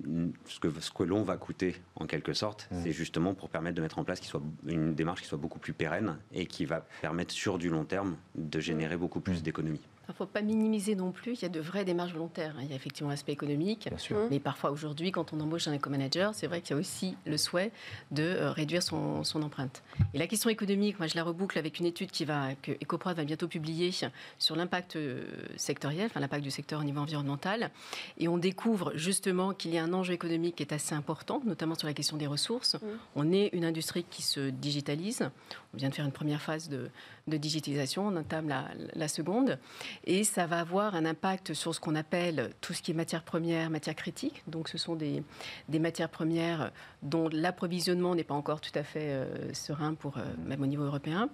ce 0.46 0.60
que, 0.60 0.68
ce 0.80 0.90
que 0.90 1.02
l'on 1.02 1.22
va 1.22 1.36
coûter 1.36 1.76
en 1.96 2.06
quelque 2.06 2.32
sorte. 2.32 2.68
Mmh. 2.70 2.76
C'est 2.84 2.92
justement 2.92 3.34
pour 3.34 3.50
permettre 3.50 3.76
de 3.76 3.82
mettre 3.82 3.98
en 3.98 4.04
place 4.04 4.22
soit 4.22 4.42
une 4.66 4.94
démarche 4.94 5.22
qui 5.22 5.26
soit 5.26 5.38
beaucoup 5.38 5.58
plus 5.58 5.74
pérenne 5.74 6.16
et 6.32 6.46
qui 6.46 6.64
va 6.64 6.86
permettre 7.02 7.34
sur 7.34 7.58
du 7.58 7.68
long 7.68 7.84
terme 7.84 8.16
de 8.34 8.60
générer 8.60 8.96
beaucoup 8.96 9.20
plus 9.20 9.40
mmh. 9.40 9.42
d'économies. 9.42 9.82
Il 10.08 10.12
ne 10.12 10.16
faut 10.16 10.26
pas 10.26 10.40
minimiser 10.40 10.94
non 10.94 11.12
plus, 11.12 11.34
il 11.34 11.42
y 11.42 11.44
a 11.44 11.50
de 11.50 11.60
vraies 11.60 11.84
démarches 11.84 12.14
volontaires. 12.14 12.54
Il 12.62 12.70
y 12.70 12.72
a 12.72 12.76
effectivement 12.76 13.10
l'aspect 13.10 13.32
économique, 13.32 13.90
mais 14.30 14.40
parfois 14.40 14.70
aujourd'hui, 14.70 15.12
quand 15.12 15.34
on 15.34 15.40
embauche 15.40 15.68
un 15.68 15.74
éco-manager, 15.74 16.34
c'est 16.34 16.46
vrai 16.46 16.62
qu'il 16.62 16.74
y 16.74 16.78
a 16.78 16.80
aussi 16.80 17.14
le 17.26 17.36
souhait 17.36 17.72
de 18.10 18.22
euh, 18.22 18.37
réduire 18.40 18.82
son, 18.82 19.22
empreinte. 19.42 19.82
Et 20.14 20.18
la 20.18 20.26
question 20.26 20.50
économique, 20.50 20.98
moi 20.98 21.06
je 21.06 21.16
la 21.16 21.22
reboucle 21.22 21.58
avec 21.58 21.78
une 21.78 21.86
étude 21.86 22.10
qui 22.10 22.24
va, 22.24 22.54
que 22.62 22.72
EcoProd 22.72 23.16
va 23.16 23.24
bientôt 23.24 23.48
publier 23.48 23.92
sur 24.38 24.56
l'impact 24.56 24.96
euh, 24.96 25.24
sectoriel, 25.56 26.06
enfin 26.06 26.20
l'impact 26.20 26.42
du 26.42 26.50
secteur 26.50 26.80
au 26.80 26.84
niveau 26.84 27.00
environnemental. 27.00 27.70
Et 28.18 28.28
on 28.28 28.38
découvre 28.38 28.92
justement 28.94 29.52
qu'il 29.52 29.72
y 29.72 29.78
a 29.78 29.84
un 29.84 29.92
enjeu 29.92 30.14
économique 30.14 30.56
qui 30.56 30.62
est 30.62 30.72
assez 30.72 30.94
important, 30.94 31.42
notamment 31.44 31.74
sur 31.74 31.86
la 31.86 31.94
question 31.94 32.16
des 32.16 32.26
ressources. 32.26 32.76
On 33.14 33.32
est 33.32 33.50
une 33.52 33.64
industrie 33.64 34.04
qui 34.08 34.22
se 34.22 34.50
digitalise. 34.50 35.30
On 35.74 35.76
vient 35.76 35.88
de 35.88 35.94
faire 35.94 36.06
une 36.06 36.12
première 36.12 36.40
phase 36.40 36.68
de, 36.68 36.90
de 37.28 37.36
digitalisation, 37.36 38.06
on 38.06 38.16
entame 38.16 38.48
la, 38.94 39.08
seconde 39.08 39.58
et 40.04 40.24
ça 40.24 40.46
va 40.46 40.60
avoir 40.60 40.94
un 40.94 41.06
impact 41.06 41.54
sur 41.54 41.74
ce 41.74 41.80
qu'on 41.80 41.94
appelle 41.94 42.50
tout 42.60 42.74
ce 42.74 42.82
qui 42.82 42.90
est 42.90 42.94
matière 42.94 43.22
première, 43.22 43.70
matière 43.70 43.94
critique. 43.94 44.42
Donc 44.46 44.68
ce 44.68 44.76
sont 44.76 44.96
des, 44.96 45.22
des 45.68 45.78
matières 45.78 46.10
premières 46.10 46.72
dont 47.02 47.28
l'approvisionnement 47.32 48.14
n'est 48.14 48.24
pas 48.24 48.34
encore 48.34 48.60
tout 48.60 48.76
à 48.76 48.82
fait 48.82 49.10
euh, 49.10 49.54
serein, 49.54 49.94
pour, 49.94 50.18
euh, 50.18 50.22
même 50.44 50.62
au 50.62 50.66
niveau 50.66 50.84
européen. 50.84 51.30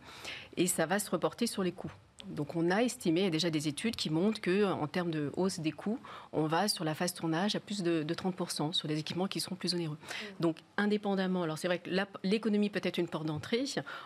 Et 0.56 0.66
ça 0.66 0.86
va 0.86 0.98
se 0.98 1.10
reporter 1.10 1.46
sur 1.46 1.62
les 1.62 1.72
coûts. 1.72 1.92
Donc 2.28 2.56
on 2.56 2.70
a 2.70 2.82
estimé, 2.82 3.20
il 3.20 3.24
y 3.24 3.26
a 3.26 3.30
déjà 3.30 3.50
des 3.50 3.68
études 3.68 3.96
qui 3.96 4.10
montrent 4.10 4.40
qu'en 4.40 4.86
termes 4.86 5.10
de 5.10 5.30
hausse 5.36 5.60
des 5.60 5.72
coûts, 5.72 5.98
on 6.32 6.46
va 6.46 6.68
sur 6.68 6.84
la 6.84 6.94
phase 6.94 7.14
tournage 7.14 7.54
à 7.54 7.60
plus 7.60 7.82
de, 7.82 8.02
30% 8.02 8.72
sur 8.72 8.88
les 8.88 8.98
équipements 8.98 9.26
qui 9.26 9.40
seront 9.40 9.56
plus 9.56 9.74
onéreux. 9.74 9.98
Donc 10.40 10.56
indépendamment, 10.76 11.42
alors 11.42 11.58
c'est 11.58 11.68
vrai 11.68 11.78
que 11.78 11.90
l'économie 12.22 12.70
peut 12.70 12.80
être 12.82 12.98
une 12.98 13.08
porte 13.08 13.26
d'entrée. 13.26 13.64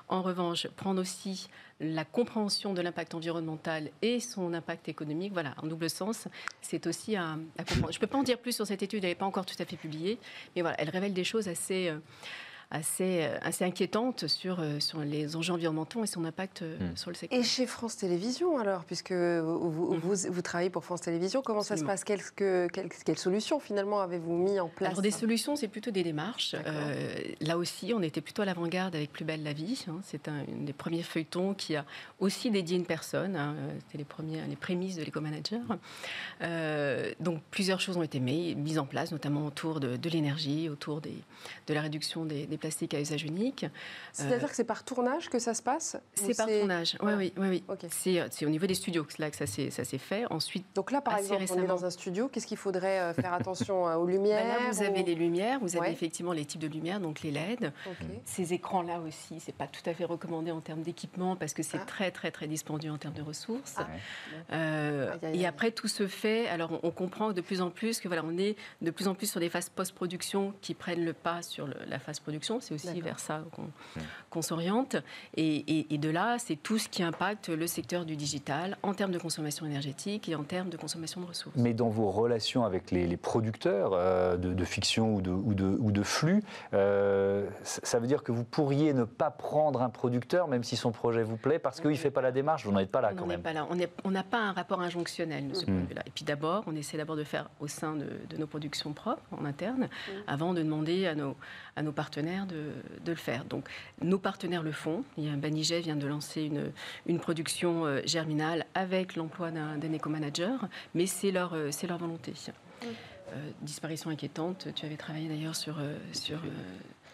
En 0.08 0.22
revanche, 0.22 0.66
prendre 0.68 1.00
aussi 1.00 1.48
la 1.80 2.04
compréhension 2.04 2.74
de 2.74 2.82
l'impact 2.82 3.14
environnemental 3.14 3.90
et 4.02 4.20
son 4.20 4.52
impact 4.52 4.88
économique, 4.88 5.32
voilà, 5.32 5.54
en 5.62 5.66
double 5.66 5.88
sens, 5.88 6.26
c'est 6.60 6.86
aussi 6.86 7.14
à, 7.16 7.36
comprendre. 7.56 7.92
Je 7.92 7.98
ne 7.98 8.00
peux 8.00 8.06
pas 8.06 8.18
en 8.18 8.22
dire 8.22 8.38
plus 8.38 8.52
sur 8.52 8.66
cette 8.66 8.82
étude, 8.82 9.04
elle 9.04 9.10
n'est 9.10 9.14
pas 9.14 9.26
encore 9.26 9.46
tout 9.46 9.56
à 9.58 9.64
fait 9.64 9.76
publiée, 9.76 10.18
mais 10.56 10.62
voilà, 10.62 10.80
elle 10.80 10.90
révèle 10.90 11.12
des 11.12 11.24
choses 11.24 11.48
assez... 11.48 11.88
Euh, 11.88 11.98
assez, 12.70 13.26
assez 13.42 13.64
inquiétante 13.64 14.26
sur, 14.26 14.62
sur 14.80 15.00
les 15.00 15.36
enjeux 15.36 15.54
environnementaux 15.54 16.04
et 16.04 16.06
son 16.06 16.24
impact 16.24 16.62
hmm. 16.62 16.96
sur 16.96 17.10
le 17.10 17.16
secteur. 17.16 17.38
Et 17.38 17.42
chez 17.42 17.66
France 17.66 17.96
Télévisions 17.96 18.58
alors, 18.58 18.84
puisque 18.84 19.12
vous, 19.12 19.94
hmm. 19.94 20.00
vous, 20.30 20.42
travaillez 20.42 20.70
pour 20.70 20.84
France 20.84 21.00
Télévisions, 21.00 21.42
comment 21.42 21.62
ça 21.62 21.76
se 21.76 21.84
passe? 21.84 22.04
Quelles, 22.04 22.22
quelles, 22.34 23.18
solutions 23.18 23.58
finalement 23.58 24.00
avez-vous 24.00 24.36
mis 24.36 24.60
en 24.60 24.68
place? 24.68 24.90
Alors 24.90 25.02
des 25.02 25.10
solutions, 25.10 25.56
c'est 25.56 25.68
plutôt 25.68 25.90
des 25.90 26.02
démarches. 26.02 26.54
là 27.40 27.56
aussi, 27.56 27.92
on 27.94 28.02
était 28.02 28.20
plutôt 28.20 28.42
à 28.42 28.44
l'avant-garde 28.44 28.94
avec 28.94 29.12
Plus 29.12 29.24
belle 29.24 29.42
la 29.42 29.52
vie. 29.52 29.84
Hein. 29.88 30.00
C'est 30.02 30.28
un, 30.28 30.44
des 30.60 30.72
premiers 30.72 31.02
feuilletons 31.02 31.54
qui 31.54 31.74
a 31.76 31.84
aussi 32.20 32.50
dédié 32.50 32.76
une 32.76 32.86
personne. 32.86 33.36
Hein. 33.36 33.54
C'était 33.80 33.98
les, 33.98 34.04
premiers, 34.04 34.42
les 34.46 34.56
prémices 34.56 34.96
de 34.96 35.02
l'éco-manager. 35.02 35.60
donc 37.20 37.42
plusieurs 37.50 37.80
choses 37.80 37.96
ont 37.96 38.02
été 38.02 38.20
mises 38.20 38.78
en 38.78 38.86
place, 38.86 39.12
notamment 39.12 39.46
autour 39.46 39.80
de, 39.80 40.08
l'énergie, 40.08 40.68
autour 40.68 41.00
des, 41.00 41.14
de 41.66 41.74
la 41.74 41.80
réduction 41.80 42.24
des, 42.24 42.46
plastiques 42.58 42.94
à 42.94 43.00
usage 43.00 43.24
unique. 43.24 43.66
C'est-à-dire 44.12 44.44
euh, 44.44 44.48
que 44.48 44.56
c'est 44.56 44.64
par 44.64 44.84
tournage 44.84 45.30
que 45.30 45.38
ça 45.38 45.54
se 45.54 45.62
passe 45.62 45.96
C'est 46.14 46.36
par 46.36 46.46
tournage, 46.46 46.96
oui, 47.02 47.12
oui, 47.16 47.32
oui. 47.36 47.64
oui. 47.68 47.88
C'est 48.30 48.46
au 48.46 48.50
niveau 48.50 48.66
des 48.66 48.74
studios 48.74 49.04
que 49.04 49.14
là 49.18 49.30
que 49.30 49.36
ça 49.36 49.46
s'est 49.46 49.98
fait. 49.98 50.24
Ensuite, 50.30 50.66
Donc 50.74 50.90
là, 50.90 51.00
par 51.00 51.16
exemple, 51.16 51.44
on 51.50 51.62
est 51.62 51.66
dans 51.66 51.84
un 51.84 51.90
studio, 51.90 52.28
qu'est-ce 52.28 52.46
qu'il 52.46 52.56
faudrait 52.56 53.00
euh, 53.00 53.14
faire 53.14 53.32
attention 53.32 53.88
euh, 53.88 53.96
aux 53.96 54.06
lumières 54.14 54.42
ben 54.42 54.64
Là, 54.64 54.70
vous 54.70 54.82
avez 54.82 55.02
les 55.02 55.14
lumières, 55.14 55.60
vous 55.60 55.76
avez 55.76 55.90
effectivement 55.90 56.32
les 56.32 56.44
types 56.44 56.60
de 56.60 56.68
lumières, 56.68 57.00
donc 57.00 57.22
les 57.22 57.30
LED. 57.30 57.72
Ces 58.24 58.52
écrans-là 58.52 59.00
aussi, 59.00 59.40
c'est 59.40 59.54
pas 59.54 59.66
tout 59.66 59.88
à 59.88 59.94
fait 59.94 60.04
recommandé 60.04 60.50
en 60.50 60.60
termes 60.60 60.82
d'équipement 60.82 61.36
parce 61.36 61.54
que 61.54 61.62
c'est 61.62 61.78
ah. 61.80 61.86
très, 61.86 62.10
très, 62.10 62.30
très 62.30 62.46
dispendieux 62.46 62.90
en 62.90 62.98
termes 62.98 63.14
de 63.14 63.22
ressources. 63.22 63.76
Ah. 64.50 65.16
et 65.32 65.46
après, 65.46 65.70
tout 65.70 65.88
se 65.88 66.06
fait. 66.06 66.48
Alors, 66.48 66.72
on, 66.82 66.88
on 66.88 66.90
comprend 66.90 67.32
de 67.32 67.40
plus 67.40 67.60
en 67.60 67.70
plus 67.70 68.00
que 68.00 68.08
voilà, 68.08 68.22
on 68.24 68.36
est 68.38 68.56
de 68.80 68.90
plus 68.90 69.08
en 69.08 69.14
plus 69.14 69.30
sur 69.30 69.40
des 69.40 69.50
phases 69.50 69.68
post-production 69.68 70.54
qui 70.60 70.74
prennent 70.74 71.04
le 71.04 71.12
pas 71.12 71.42
sur 71.42 71.68
la 71.86 71.98
phase 71.98 72.18
production. 72.18 72.47
C'est 72.60 72.74
aussi 72.74 73.00
vers 73.00 73.20
ça 73.20 73.42
qu'on 74.30 74.42
s'oriente. 74.42 74.96
Et, 75.36 75.98
de 75.98 76.10
là, 76.10 76.38
c'est 76.38 76.56
tout 76.56 76.78
ce 76.78 76.88
qui 76.88 77.02
impacte 77.02 77.48
le 77.48 77.66
secteur 77.66 78.04
du 78.04 78.16
digital 78.16 78.78
en 78.82 78.94
termes 78.94 79.10
de 79.10 79.18
consommation 79.18 79.66
énergétique 79.66 80.28
et 80.28 80.34
en 80.34 80.44
termes 80.44 80.68
de 80.68 80.76
consommation 80.76 81.20
de 81.20 81.26
ressources. 81.26 81.56
Mais 81.56 81.74
dans 81.74 81.88
vos 81.88 82.10
relations 82.10 82.64
avec 82.64 82.90
les, 82.90 83.16
producteurs 83.16 83.90
euh, 83.94 84.36
de, 84.36 84.64
fiction 84.64 85.14
ou 85.14 85.20
de, 85.20 85.30
ou 85.30 85.54
ou 85.80 85.92
de 85.92 86.02
flux, 86.02 86.42
euh, 86.72 87.48
ça 87.62 87.98
veut 87.98 88.06
dire 88.06 88.22
que 88.22 88.32
vous 88.32 88.44
pourriez 88.44 88.92
ne 88.92 89.04
pas 89.04 89.30
prendre 89.30 89.82
un 89.82 89.88
producteur, 89.88 90.46
même 90.48 90.62
si 90.62 90.76
son 90.76 90.92
projet 90.92 91.22
vous 91.22 91.36
plaît, 91.36 91.58
parce 91.58 91.80
qu'il 91.80 91.90
ne 91.90 91.96
fait 91.96 92.10
pas 92.10 92.20
la 92.20 92.32
démarche. 92.32 92.64
Vous 92.64 92.72
n'en 92.72 92.78
êtes 92.78 92.90
pas 92.90 93.00
là 93.00 93.12
quand 93.16 93.26
même. 93.26 93.42
Pas 93.42 93.52
là. 93.52 93.66
On 94.04 94.10
n'a 94.10 94.22
pas 94.22 94.38
un 94.38 94.52
rapport 94.52 94.80
injonctionnel 94.80 95.48
de 95.48 95.54
ce 95.54 95.64
point 95.64 95.74
de 95.74 95.88
vue-là. 95.88 96.02
Et 96.06 96.10
puis 96.10 96.24
d'abord, 96.24 96.64
on 96.66 96.76
essaie 96.76 96.96
d'abord 96.96 97.16
de 97.16 97.24
faire 97.24 97.48
au 97.60 97.66
sein 97.66 97.96
de, 97.96 98.06
de 98.28 98.36
nos 98.36 98.46
productions 98.46 98.92
propres 98.92 99.22
en 99.32 99.44
interne, 99.44 99.88
mm. 99.88 100.12
avant 100.26 100.54
de 100.54 100.62
demander 100.62 101.06
à 101.06 101.14
nos, 101.14 101.36
à 101.76 101.82
nos 101.82 101.92
partenaires 101.92 102.37
de, 102.46 102.72
de, 103.04 103.10
le 103.10 103.16
faire. 103.16 103.44
Donc 103.44 103.68
nos 104.02 104.18
partenaires 104.18 104.62
le 104.62 104.72
font. 104.72 105.04
Baniget 105.16 105.80
vient 105.80 105.96
de 105.96 106.06
lancer 106.06 106.42
une, 106.42 106.72
une 107.06 107.20
production 107.20 107.86
euh, 107.86 108.00
germinale 108.04 108.66
avec 108.74 109.16
l'emploi 109.16 109.50
d'un 109.50 109.92
éco-manager, 109.92 110.68
mais 110.94 111.06
c'est 111.06 111.30
leur, 111.30 111.54
euh, 111.54 111.68
c'est 111.70 111.86
leur 111.86 111.98
volonté. 111.98 112.32
Euh, 112.84 113.50
disparition 113.62 114.10
inquiétante, 114.10 114.68
tu 114.74 114.86
avais 114.86 114.96
travaillé 114.96 115.28
d'ailleurs 115.28 115.56
sur, 115.56 115.76
sur 116.12 116.40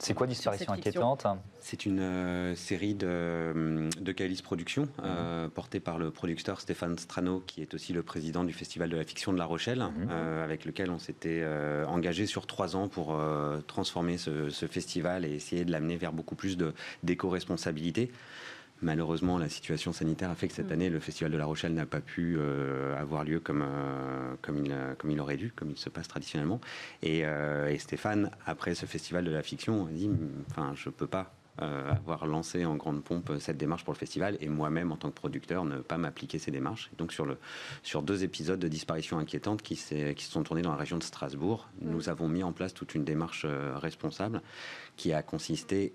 c'est 0.05 0.15
quoi 0.15 0.27
Disparition 0.27 0.73
inquiétante 0.73 1.27
C'est 1.61 1.87
une 1.87 2.01
euh, 2.01 2.55
série 2.55 2.95
de, 2.95 3.89
de 4.01 4.13
Calis 4.13 4.43
Productions, 4.43 4.89
euh, 5.03 5.45
mhm. 5.45 5.51
portée 5.51 5.81
par 5.81 5.99
le 5.99 6.11
producteur 6.11 6.61
Stéphane 6.61 6.99
Strano, 6.99 7.43
qui 7.47 7.63
est 7.63 7.75
aussi 7.75 7.93
le 7.93 8.03
président 8.03 8.45
du 8.45 8.53
Festival 8.53 8.91
de 8.91 8.97
la 8.97 9.05
fiction 9.05 9.33
de 9.33 9.39
La 9.39 9.47
Rochelle, 9.47 9.81
mhm. 9.81 10.09
euh, 10.11 10.45
avec 10.45 10.65
lequel 10.65 10.91
on 10.91 10.99
s'était 10.99 11.45
engagé 11.87 12.27
sur 12.27 12.47
trois 12.47 12.77
ans 12.77 12.89
pour 12.89 13.19
transformer 13.67 14.19
ce, 14.19 14.51
ce, 14.51 14.67
festival 14.67 15.25
et 15.25 15.35
essayer 15.35 15.65
de 15.65 15.73
l'amener 15.73 15.97
vers 15.97 16.13
beaucoup 16.13 16.35
plus 16.35 16.57
d'éco-responsabilité. 17.03 18.11
Malheureusement, 18.83 19.39
la 19.39 19.49
situation 19.49 19.93
sanitaire 19.93 20.31
a 20.31 20.35
fait 20.35 20.49
que 20.49 20.55
cette 20.55 20.69
mm. 20.69 20.73
année, 20.73 20.91
le 20.91 21.01
Festival 21.01 21.33
de 21.33 21.39
La 21.39 21.47
Rochelle 21.47 21.75
n'a 21.75 21.87
pas 21.87 22.01
pu 22.01 22.37
euh, 22.39 22.99
avoir 22.99 23.25
lieu 23.25 23.41
comme, 23.41 23.63
euh, 23.63 24.35
comme, 24.43 24.65
il, 24.65 24.75
comme 24.99 25.11
il 25.11 25.21
aurait 25.21 25.37
dû, 25.37 25.53
comme 25.55 25.71
il 25.71 25.79
se 25.79 25.89
passe 25.89 26.09
traditionnellement. 26.09 26.61
Et, 27.03 27.25
euh, 27.25 27.69
et 27.69 27.79
Stéphane, 27.79 28.31
après 28.47 28.75
ce 28.75 28.87
Festival 28.87 29.25
de 29.25 29.31
la 29.31 29.43
fiction, 29.43 29.87
a 29.87 29.91
dit 29.91 30.11
enfin, 30.51 30.73
je 30.75 30.89
ne 30.89 30.95
peux 30.95 31.07
pas 31.07 31.33
avoir 31.57 32.27
lancé 32.27 32.65
en 32.65 32.75
grande 32.75 33.05
pompe 33.05 33.31
cette 33.39 33.57
démarche 33.57 33.85
pour 33.85 33.95
le 33.95 33.99
festival 33.99 34.37
et 34.41 34.49
moi-même 34.49 34.91
en 34.91 34.97
tant 34.97 35.09
que 35.11 35.15
producteur 35.15 35.65
ne 35.65 35.79
pas 35.79 35.99
m'appliquer 35.99 36.41
ces 36.41 36.51
démarches. 36.51 36.91
donc 36.99 37.13
sur, 37.13 37.27
le, 37.27 37.39
sur 37.85 38.03
deux 38.03 38.25
épisodes 38.25 38.59
de 38.59 38.67
disparition 38.67 39.21
inquiétante 39.21 39.63
qui, 39.63 39.77
qui 39.77 40.25
se 40.25 40.33
sont 40.33 40.43
tournés 40.43 40.63
dans 40.63 40.73
la 40.73 40.77
région 40.77 40.99
de 40.99 41.05
Strasbourg, 41.05 41.69
mm. 41.81 41.91
nous 41.93 42.09
avons 42.09 42.27
mis 42.29 42.43
en 42.43 42.51
place 42.51 42.75
toute 42.75 42.97
une 42.97 43.05
démarche 43.05 43.47
responsable 43.77 44.43
qui 44.97 45.13
a 45.13 45.23
consisté 45.23 45.93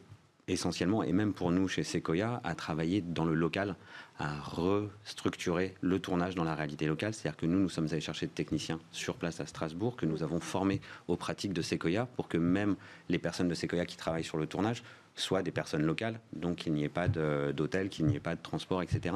essentiellement, 0.54 1.04
et 1.04 1.12
même 1.12 1.34
pour 1.34 1.52
nous 1.52 1.68
chez 1.68 1.84
Sequoia, 1.84 2.42
à 2.44 2.56
travailler 2.56 3.02
dans 3.02 3.26
le 3.26 3.34
local, 3.34 3.76
à 4.18 4.40
restructurer 4.42 5.76
le 5.82 6.00
tournage 6.00 6.36
dans 6.36 6.44
la 6.44 6.56
réalité 6.56 6.88
locale. 6.88 7.14
C'est-à-dire 7.14 7.38
que 7.38 7.46
nous, 7.46 7.60
nous 7.60 7.70
sommes 7.70 7.88
allés 7.92 8.02
chercher 8.02 8.28
des 8.28 8.34
techniciens 8.34 8.80
sur 8.92 9.16
place 9.16 9.40
à 9.40 9.46
Strasbourg, 9.46 9.96
que 9.96 10.06
nous 10.06 10.24
avons 10.24 10.40
formés 10.40 10.82
aux 11.08 11.16
pratiques 11.16 11.54
de 11.54 11.62
Sequoia, 11.62 12.06
pour 12.06 12.28
que 12.28 12.38
même 12.38 12.76
les 13.08 13.20
personnes 13.20 13.48
de 13.48 13.54
Sequoia 13.54 13.86
qui 13.86 13.98
travaillent 13.98 14.24
sur 14.24 14.38
le 14.38 14.48
tournage 14.48 14.84
soient 15.16 15.44
des 15.44 15.52
personnes 15.52 15.84
locales, 15.84 16.20
donc 16.34 16.58
qu'il 16.58 16.74
n'y 16.74 16.84
ait 16.84 16.90
pas 16.90 17.08
d'hôtel, 17.08 17.90
qu'il 17.90 18.06
n'y 18.06 18.16
ait 18.16 18.22
pas 18.22 18.36
de 18.36 18.42
transport, 18.42 18.82
etc 18.82 19.14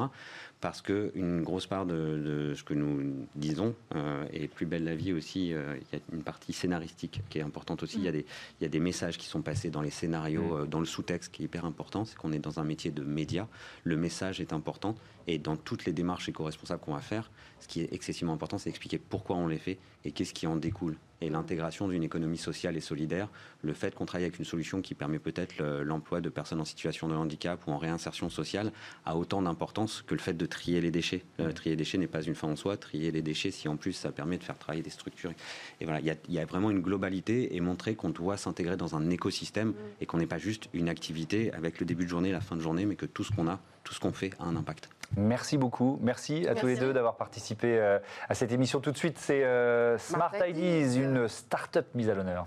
parce 0.64 0.80
qu'une 0.80 1.42
grosse 1.42 1.66
part 1.66 1.84
de, 1.84 2.54
ce 2.56 2.64
que 2.64 2.72
nous 2.72 3.26
disons, 3.34 3.74
euh, 3.94 4.24
est 4.32 4.48
plus 4.48 4.64
belle 4.64 4.84
la 4.84 4.94
vie 4.94 5.12
aussi, 5.12 5.52
euh, 5.52 5.76
il 5.76 5.98
y 5.98 6.00
a 6.00 6.02
une 6.10 6.22
partie 6.22 6.54
scénaristique 6.54 7.20
qui 7.28 7.38
est 7.38 7.42
importante 7.42 7.82
aussi. 7.82 7.98
Il, 7.98 8.04
y 8.04 8.08
a 8.08 8.12
y 8.12 8.64
a 8.64 8.68
des 8.68 8.80
messages 8.80 9.18
qui 9.18 9.26
sont 9.26 9.42
passés 9.42 9.68
dans 9.68 9.82
les 9.82 9.90
scénarios, 9.90 10.56
mm. 10.56 10.62
euh, 10.62 10.64
dans 10.64 10.80
le 10.80 10.86
sous-texte 10.86 11.32
qui 11.32 11.42
est 11.42 11.44
hyper 11.44 11.66
important, 11.66 12.06
c'est 12.06 12.16
qu'on 12.16 12.32
est 12.32 12.38
dans 12.38 12.60
un 12.60 12.64
métier 12.64 12.90
de 12.90 13.02
média. 13.02 13.46
Le 13.82 13.98
message 13.98 14.40
est 14.40 14.54
important 14.54 14.94
et 15.26 15.36
dans 15.36 15.56
toutes 15.56 15.84
les 15.84 15.92
démarches 15.92 16.30
éco-responsables 16.30 16.80
qu'on 16.80 16.94
va 16.94 17.00
faire, 17.00 17.30
ce 17.60 17.68
qui 17.68 17.82
est 17.82 17.92
excessivement 17.92 18.32
important, 18.32 18.56
c'est 18.56 18.70
expliquer 18.70 18.96
pourquoi 18.96 19.36
on 19.36 19.48
les 19.48 19.58
fait 19.58 19.76
et 20.06 20.12
qu'est-ce 20.12 20.32
qui 20.32 20.46
en 20.46 20.56
découle. 20.56 20.96
Et 21.24 21.30
l'intégration 21.30 21.88
d'une 21.88 22.02
économie 22.02 22.36
sociale 22.36 22.76
et 22.76 22.80
solidaire, 22.80 23.30
le 23.62 23.72
fait 23.72 23.94
qu'on 23.94 24.04
travaille 24.04 24.26
avec 24.26 24.38
une 24.38 24.44
solution 24.44 24.82
qui 24.82 24.94
permet 24.94 25.18
peut-être 25.18 25.56
l'emploi 25.82 26.20
de 26.20 26.28
personnes 26.28 26.60
en 26.60 26.66
situation 26.66 27.08
de 27.08 27.14
handicap 27.14 27.66
ou 27.66 27.70
en 27.70 27.78
réinsertion 27.78 28.28
sociale 28.28 28.72
a 29.06 29.16
autant 29.16 29.40
d'importance 29.40 30.02
que 30.06 30.14
le 30.14 30.20
fait 30.20 30.34
de 30.34 30.44
trier 30.44 30.82
les 30.82 30.90
déchets. 30.90 31.24
Euh, 31.40 31.50
trier 31.50 31.70
les 31.70 31.76
déchets 31.78 31.96
n'est 31.96 32.06
pas 32.06 32.20
une 32.20 32.34
fin 32.34 32.48
en 32.48 32.56
soi. 32.56 32.76
Trier 32.76 33.10
les 33.10 33.22
déchets, 33.22 33.50
si 33.50 33.68
en 33.68 33.76
plus 33.76 33.94
ça 33.94 34.12
permet 34.12 34.36
de 34.36 34.44
faire 34.44 34.58
travailler 34.58 34.82
des 34.82 34.90
structures. 34.90 35.32
Et 35.80 35.86
voilà, 35.86 36.00
il 36.00 36.34
y, 36.34 36.38
a 36.38 36.44
vraiment 36.44 36.70
une 36.70 36.82
globalité 36.82 37.56
et 37.56 37.60
montrer 37.60 37.94
qu'on 37.94 38.10
doit 38.10 38.36
s'intégrer 38.36 38.76
dans 38.76 38.94
un 38.94 39.08
écosystème 39.08 39.72
et 40.02 40.06
qu'on 40.06 40.18
n'est 40.18 40.26
pas 40.26 40.36
juste 40.36 40.68
une 40.74 40.90
activité 40.90 41.50
avec 41.54 41.80
le 41.80 41.86
début 41.86 42.04
de 42.04 42.10
journée 42.10 42.32
la 42.32 42.42
fin 42.42 42.54
de 42.54 42.60
journée, 42.60 42.84
mais 42.84 42.96
que 42.96 43.06
tout 43.06 43.24
ce 43.24 43.32
qu'on 43.32 43.48
a, 43.48 43.60
tout 43.84 43.94
ce 43.94 44.00
qu'on 44.00 44.12
fait 44.12 44.32
a 44.40 44.44
un 44.44 44.56
impact. 44.56 44.88
Merci 45.16 45.58
beaucoup. 45.58 45.98
Merci 46.02 46.48
à 46.48 46.54
tous 46.54 46.66
les 46.66 46.76
deux 46.76 46.92
d'avoir 46.92 47.16
participé 47.16 47.78
euh, 47.78 47.98
à 48.28 48.34
cette 48.34 48.50
émission. 48.50 48.80
Tout 48.80 48.90
de 48.90 48.96
suite, 48.96 49.18
c'est 49.18 49.44
euh, 49.44 49.96
Smart, 49.98 50.32
Ideas, 50.46 50.96
une 50.96 51.28
start-up 51.28 51.86
mise 51.94 52.10
à 52.10 52.14
l'honneur. 52.14 52.46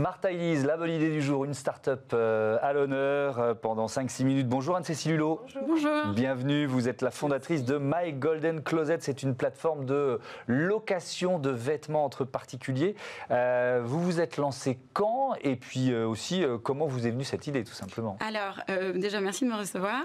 Smart 0.00 0.18
Ideas, 0.24 0.66
la 0.66 0.78
bonne 0.78 0.92
idée 0.92 1.10
du 1.10 1.20
jour, 1.20 1.44
une 1.44 1.52
start-up 1.52 2.12
euh, 2.14 2.56
à 2.62 2.72
l'honneur 2.72 3.38
euh, 3.38 3.52
pendant 3.52 3.84
5-6 3.84 4.24
minutes. 4.24 4.48
Bonjour 4.48 4.76
Anne-Cécile 4.76 5.12
Hulot. 5.12 5.44
Bonjour. 5.68 6.14
Bienvenue, 6.14 6.64
vous 6.64 6.88
êtes 6.88 7.02
la 7.02 7.10
fondatrice 7.10 7.66
de 7.66 7.76
My 7.76 8.14
Golden 8.14 8.62
Closet. 8.62 8.96
C'est 9.00 9.22
une 9.22 9.34
plateforme 9.34 9.84
de 9.84 10.18
location 10.46 11.38
de 11.38 11.50
vêtements 11.50 12.06
entre 12.06 12.24
particuliers. 12.24 12.94
Euh, 13.30 13.82
vous 13.84 14.02
vous 14.02 14.22
êtes 14.22 14.38
lancé 14.38 14.78
quand? 14.94 15.34
Et 15.42 15.56
puis 15.56 15.94
aussi 15.94 16.44
comment 16.62 16.86
vous 16.86 17.06
est 17.06 17.10
venue 17.10 17.24
cette 17.24 17.46
idée 17.46 17.62
tout 17.62 17.74
simplement? 17.74 18.16
Alors 18.26 18.60
déjà 18.94 19.20
merci 19.20 19.44
de 19.44 19.50
me 19.50 19.56
recevoir. 19.56 20.02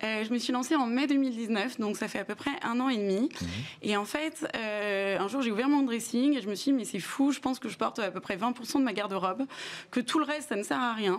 je 0.00 0.32
me 0.32 0.38
suis 0.38 0.54
lancée 0.54 0.76
en 0.76 0.86
mai 0.86 1.06
2019, 1.08 1.78
donc 1.78 1.98
ça 1.98 2.08
fait 2.08 2.20
à 2.20 2.24
peu 2.24 2.36
près 2.36 2.52
un 2.62 2.80
an 2.80 2.88
et 2.88 2.96
demi. 2.96 3.28
Mhm. 3.38 3.48
Et 3.82 3.98
en 3.98 4.06
fait, 4.06 4.46
un 4.54 5.28
jour 5.28 5.42
j'ai 5.42 5.52
ouvert 5.52 5.68
mon 5.68 5.82
dressing 5.82 6.38
et 6.38 6.40
je 6.40 6.48
me 6.48 6.54
suis 6.54 6.72
dit 6.72 6.78
mais 6.78 6.84
c'est 6.86 7.00
fou, 7.00 7.32
je 7.32 7.40
pense 7.40 7.58
que 7.58 7.68
je 7.68 7.76
porte 7.76 7.98
à 7.98 8.10
peu 8.10 8.20
près 8.20 8.36
20% 8.38 8.78
de 8.78 8.84
ma 8.84 8.94
garde-robe 8.94 9.25
que 9.90 10.00
tout 10.00 10.18
le 10.18 10.24
reste, 10.24 10.48
ça 10.48 10.56
ne 10.56 10.62
sert 10.62 10.80
à 10.80 10.92
rien, 10.92 11.18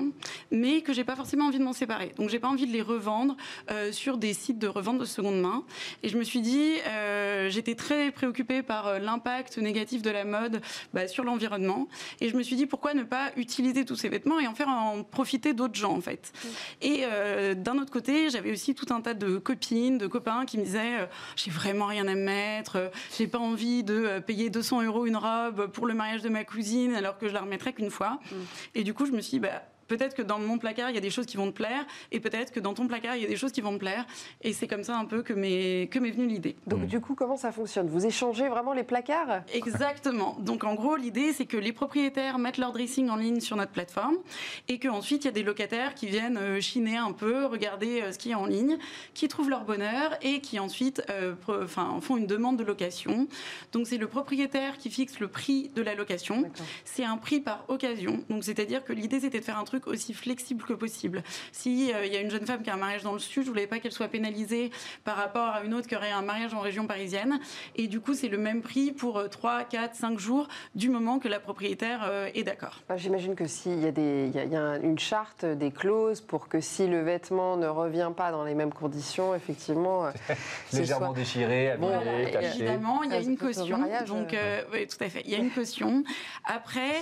mais 0.52 0.82
que 0.82 0.94
j'ai 0.94 1.04
pas 1.04 1.16
forcément 1.16 1.46
envie 1.46 1.60
de 1.60 1.64
m'en 1.64 1.74
séparer. 1.74 2.14
Donc 2.18 2.30
j'ai 2.30 2.40
pas 2.40 2.48
envie 2.48 2.68
de 2.68 2.72
les 2.72 2.82
revendre 2.82 3.36
euh, 3.72 3.92
sur 3.92 4.18
des 4.18 4.34
sites 4.34 4.60
de 4.60 4.68
revente 4.68 4.98
de 4.98 5.06
seconde 5.06 5.40
main. 5.42 5.64
Et 6.04 6.10
je 6.10 6.18
me 6.18 6.24
suis 6.24 6.42
dit, 6.42 6.76
euh, 6.88 7.50
j'étais 7.50 7.76
très 7.76 8.12
préoccupée 8.12 8.64
par 8.64 8.88
euh, 8.88 9.00
l'impact 9.00 9.58
négatif 9.58 10.02
de 10.02 10.10
la 10.10 10.26
mode 10.26 10.62
bah, 10.94 11.08
sur 11.08 11.24
l'environnement. 11.24 11.88
Et 12.22 12.30
je 12.30 12.38
me 12.38 12.44
suis 12.44 12.56
dit, 12.56 12.66
pourquoi 12.66 12.94
ne 12.94 13.04
pas 13.04 13.32
utiliser 13.36 13.86
tous 13.86 13.96
ces 13.96 14.10
vêtements 14.10 14.40
et 14.40 14.48
en 14.48 14.56
faire 14.56 14.70
en 14.70 15.04
profiter 15.04 15.54
d'autres 15.54 15.76
gens, 15.76 15.94
en 15.94 16.02
fait. 16.02 16.32
Et 16.82 17.06
d'un 17.56 17.78
autre 17.78 17.92
côté, 17.92 18.30
j'avais 18.30 18.52
aussi 18.52 18.76
tout 18.76 18.94
un 18.94 19.02
tas 19.02 19.14
de 19.14 19.38
copines, 19.38 19.98
de 19.98 20.08
copains 20.08 20.46
qui 20.46 20.58
me 20.58 20.64
disaient, 20.64 21.08
j'ai 21.36 21.52
vraiment 21.52 21.86
rien 21.86 22.08
à 22.08 22.16
me 22.16 22.24
mettre, 22.24 22.92
j'ai 23.18 23.28
pas 23.28 23.40
envie 23.40 23.84
de 23.84 24.20
payer 24.20 24.50
200 24.50 24.84
euros 24.84 25.06
une 25.06 25.18
robe 25.18 25.68
pour 25.68 25.86
le 25.86 25.94
mariage 25.94 26.22
de 26.22 26.30
ma 26.30 26.44
cousine 26.44 26.96
alors 26.96 27.18
que 27.18 27.28
je 27.28 27.34
la 27.34 27.42
remettrais 27.42 27.74
qu'une 27.74 27.87
fois. 27.90 28.20
Mm. 28.32 28.36
Et 28.76 28.84
du 28.84 28.94
coup, 28.94 29.06
je 29.06 29.12
me 29.12 29.22
suis 29.22 29.32
dit, 29.32 29.40
bah, 29.40 29.64
peut-être 29.88 30.16
que 30.16 30.22
dans 30.22 30.40
mon 30.40 30.58
placard, 30.58 30.90
il 30.90 30.96
y 30.96 30.98
a 30.98 31.02
des 31.02 31.10
choses 31.10 31.26
qui 31.26 31.38
vont 31.38 31.48
te 31.48 31.56
plaire, 31.56 31.86
et 32.12 32.20
peut-être 32.20 32.52
que 32.52 32.60
dans 32.60 32.74
ton 32.74 32.88
placard, 32.88 33.16
il 33.16 33.22
y 33.22 33.26
a 33.26 33.30
des 33.30 33.38
choses 33.38 33.52
qui 33.52 33.62
vont 33.62 33.72
me 33.72 33.78
plaire. 33.78 34.06
Et 34.42 34.54
c'est 34.54 34.68
comme 34.68 34.84
ça 34.84 34.98
un 34.98 35.06
peu 35.06 35.22
que 35.24 35.34
m'est 35.34 35.90
que 35.92 36.00
m'est 36.00 36.12
venue 36.12 36.28
l'idée. 36.28 36.56
Donc 36.68 36.86
du 36.86 37.00
coup, 37.00 37.16
comment 37.16 37.38
ça 37.38 37.52
fonctionne? 37.52 37.88
Vous 37.88 38.06
échangez 38.06 38.48
vraiment 38.48 38.74
les 38.74 38.84
placards? 38.84 39.44
Exactement. 39.54 40.38
Donc 40.40 40.64
en 40.64 40.76
gros, 40.76 40.96
l'idée, 40.96 41.34
c'est 41.34 41.46
que 41.46 41.58
les 41.58 41.74
propriétaires 41.74 42.38
mettent 42.38 42.58
leur 42.58 42.72
dressing 42.72 43.10
en 43.10 43.16
ligne 43.16 43.40
sur 43.40 43.56
notre 43.56 43.72
plateforme, 43.72 44.18
et 44.68 44.80
qu'ensuite, 44.80 45.24
il 45.24 45.28
y 45.28 45.30
a 45.30 45.34
des 45.34 45.44
locataires 45.44 45.94
qui 45.96 46.08
viennent 46.08 46.38
euh, 46.38 46.62
chiner 46.62 46.98
un 46.98 47.12
peu, 47.12 47.46
regarder 47.46 48.02
euh, 48.02 48.12
ce 48.12 48.18
qui 48.18 48.32
est 48.32 48.36
en 48.36 48.46
ligne, 48.46 48.78
qui 49.14 49.28
trouvent 49.28 49.50
leur 49.50 49.64
bonheur, 49.64 50.18
et 50.22 50.42
qui 50.42 50.60
ensuite 50.60 51.04
euh, 51.10 51.34
enfin, 51.48 51.98
font 52.02 52.18
une 52.18 52.28
demande 52.28 52.58
de 52.58 52.64
location. 52.64 53.28
Donc 53.72 53.88
c'est 53.88 53.98
le 53.98 54.08
propriétaire 54.08 54.78
qui 54.78 54.90
fixe 54.90 55.20
le 55.20 55.28
prix 55.28 55.70
de 55.76 55.82
la 55.82 55.96
location. 55.96 56.50
C'est 56.86 57.04
un 57.04 57.18
prix 57.18 57.40
par 57.40 57.64
occasion. 57.68 58.24
Donc 58.30 58.44
c'est-à-dire 58.44 58.84
que 58.84 58.94
l'idée, 58.94 59.20
c'était 59.20 59.40
de 59.40 59.46
faire 59.46 59.58
un 59.58 59.64
truc 59.64 59.77
aussi 59.86 60.14
flexible 60.14 60.64
que 60.64 60.74
possible. 60.74 61.24
Si 61.52 61.94
euh, 61.94 62.06
il 62.06 62.14
y 62.14 62.18
a 62.18 62.22
une 62.22 62.32
jeune 62.32 62.46
femme 62.46 62.64
qui 62.64 62.70
a 62.70 62.74
un 62.74 62.78
mariage 62.78 63.04
dans 63.04 63.14
le 63.14 63.20
sud, 63.20 63.44
je 63.44 63.50
voulais 63.50 63.68
pas 63.68 63.80
qu'elle 63.80 63.92
soit 63.92 64.08
pénalisée 64.08 64.72
par 65.04 65.16
rapport 65.16 65.50
à 65.50 65.64
une 65.64 65.74
autre 65.74 65.88
qui 65.88 65.96
aurait 65.96 66.12
un 66.12 66.22
mariage 66.22 66.54
en 66.54 66.60
région 66.60 66.88
parisienne. 66.88 67.40
Et 67.76 67.88
du 67.88 68.00
coup, 68.00 68.14
c'est 68.14 68.28
le 68.28 68.38
même 68.38 68.62
prix 68.62 68.92
pour 68.92 69.30
3, 69.30 69.64
4, 69.66 69.96
5 69.96 70.20
jours 70.20 70.48
du 70.76 70.90
moment 70.90 71.20
que 71.20 71.28
la 71.28 71.40
propriétaire 71.40 72.02
euh, 72.06 72.30
est 72.34 72.44
d'accord. 72.44 72.82
Bah, 72.88 72.98
j'imagine 72.98 73.36
que 73.36 73.48
s'il 73.48 73.80
y 73.80 73.88
a, 73.88 73.92
des, 73.92 74.30
y 74.30 74.56
a 74.56 74.78
une 74.78 75.00
charte, 75.00 75.46
des 75.46 75.72
clauses 75.72 76.22
pour 76.22 76.48
que 76.48 76.60
si 76.62 76.88
le 76.88 77.02
vêtement 77.02 77.58
ne 77.58 77.68
revient 77.68 78.12
pas 78.16 78.32
dans 78.32 78.44
les 78.44 78.56
mêmes 78.56 78.74
conditions, 78.74 79.36
effectivement, 79.36 80.06
euh, 80.06 80.12
légèrement 80.74 81.14
déchiré, 81.14 81.72
abîmé, 81.72 82.32
caché. 82.32 82.64
Évidemment, 82.64 83.04
il 83.04 83.12
y 83.12 83.16
a 83.16 83.22
une 83.22 83.38
caution. 83.38 83.78
donc, 84.08 84.36
oui, 84.74 84.88
tout 84.88 85.04
à 85.04 85.10
fait. 85.10 85.22
Il 85.26 85.32
y 85.32 85.36
a 85.36 85.40
une 85.40 85.52
caution. 85.52 86.04
Après, 86.46 87.02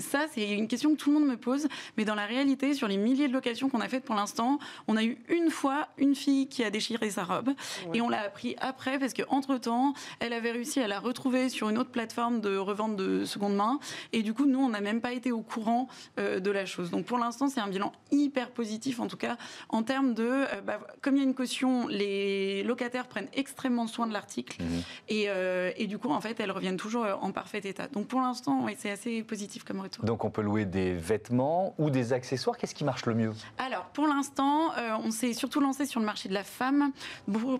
ça, 0.00 0.26
c'est 0.32 0.48
une 0.50 0.68
question 0.68 0.92
que 0.92 0.96
tout 0.96 1.12
le 1.12 1.20
monde 1.20 1.28
me 1.28 1.36
pose. 1.36 1.68
Mais 1.96 2.04
dans 2.04 2.14
la 2.14 2.26
réalité, 2.26 2.74
sur 2.74 2.88
les 2.88 2.96
milliers 2.96 3.28
de 3.28 3.32
locations 3.32 3.68
qu'on 3.68 3.80
a 3.80 3.88
faites 3.88 4.04
pour 4.04 4.14
l'instant, 4.14 4.58
on 4.88 4.96
a 4.96 5.04
eu 5.04 5.18
une 5.28 5.50
fois 5.50 5.88
une 5.98 6.14
fille 6.14 6.46
qui 6.48 6.62
a 6.62 6.70
déchiré 6.70 7.10
sa 7.10 7.24
robe. 7.24 7.50
Et 7.92 8.00
on 8.00 8.08
l'a 8.08 8.22
appris 8.22 8.56
après 8.60 8.98
parce 8.98 9.14
qu'entre-temps, 9.14 9.94
elle 10.20 10.32
avait 10.32 10.52
réussi 10.52 10.80
à 10.80 10.88
la 10.88 11.00
retrouver 11.00 11.48
sur 11.48 11.68
une 11.68 11.78
autre 11.78 11.90
plateforme 11.90 12.40
de 12.40 12.56
revente 12.56 12.96
de 12.96 13.24
seconde 13.24 13.56
main. 13.56 13.78
Et 14.12 14.22
du 14.22 14.34
coup, 14.34 14.46
nous, 14.46 14.60
on 14.60 14.68
n'a 14.68 14.80
même 14.80 15.00
pas 15.00 15.12
été 15.12 15.32
au 15.32 15.40
courant 15.40 15.88
euh, 16.18 16.40
de 16.40 16.50
la 16.50 16.66
chose. 16.66 16.90
Donc 16.90 17.06
pour 17.06 17.18
l'instant, 17.18 17.48
c'est 17.48 17.60
un 17.60 17.68
bilan 17.68 17.92
hyper 18.10 18.50
positif, 18.50 19.00
en 19.00 19.06
tout 19.06 19.16
cas, 19.16 19.36
en 19.68 19.82
termes 19.82 20.14
de... 20.14 20.24
Euh, 20.24 20.60
bah, 20.60 20.80
comme 21.00 21.16
il 21.16 21.18
y 21.18 21.22
a 21.22 21.26
une 21.26 21.34
caution, 21.34 21.88
les 21.88 22.62
locataires 22.62 23.06
prennent 23.06 23.28
extrêmement 23.34 23.86
soin 23.86 24.06
de 24.06 24.12
l'article. 24.12 24.62
Mhm. 24.62 24.82
Et, 25.08 25.24
euh, 25.28 25.70
et, 25.76 25.86
du 25.86 25.98
coup, 25.98 26.10
en 26.10 26.20
fait, 26.20 26.38
elles 26.40 26.50
reviennent 26.50 26.76
toujours 26.76 27.06
en 27.20 27.32
parfait 27.32 27.60
état. 27.64 27.88
Donc 27.88 28.06
pour 28.06 28.20
l'instant, 28.20 28.66
c'est 28.76 28.90
assez 28.90 29.22
positif 29.22 29.64
comme 29.64 29.80
retour. 29.80 30.04
Donc 30.04 30.24
on 30.24 30.30
peut 30.30 30.42
louer 30.42 30.64
des 30.64 30.94
vêtements 30.94 31.73
ou 31.78 31.90
des 31.90 32.12
accessoires 32.12 32.56
Qu'est-ce 32.56 32.74
qui 32.74 32.84
marche 32.84 33.06
le 33.06 33.14
mieux 33.14 33.32
Alors, 33.58 33.84
pour 33.86 34.06
l'instant, 34.06 34.72
euh, 34.72 34.96
on 35.02 35.10
s'est 35.10 35.32
surtout 35.32 35.60
lancé 35.60 35.86
sur 35.86 36.00
le 36.00 36.06
marché 36.06 36.28
de 36.28 36.34
la 36.34 36.44
femme 36.44 36.92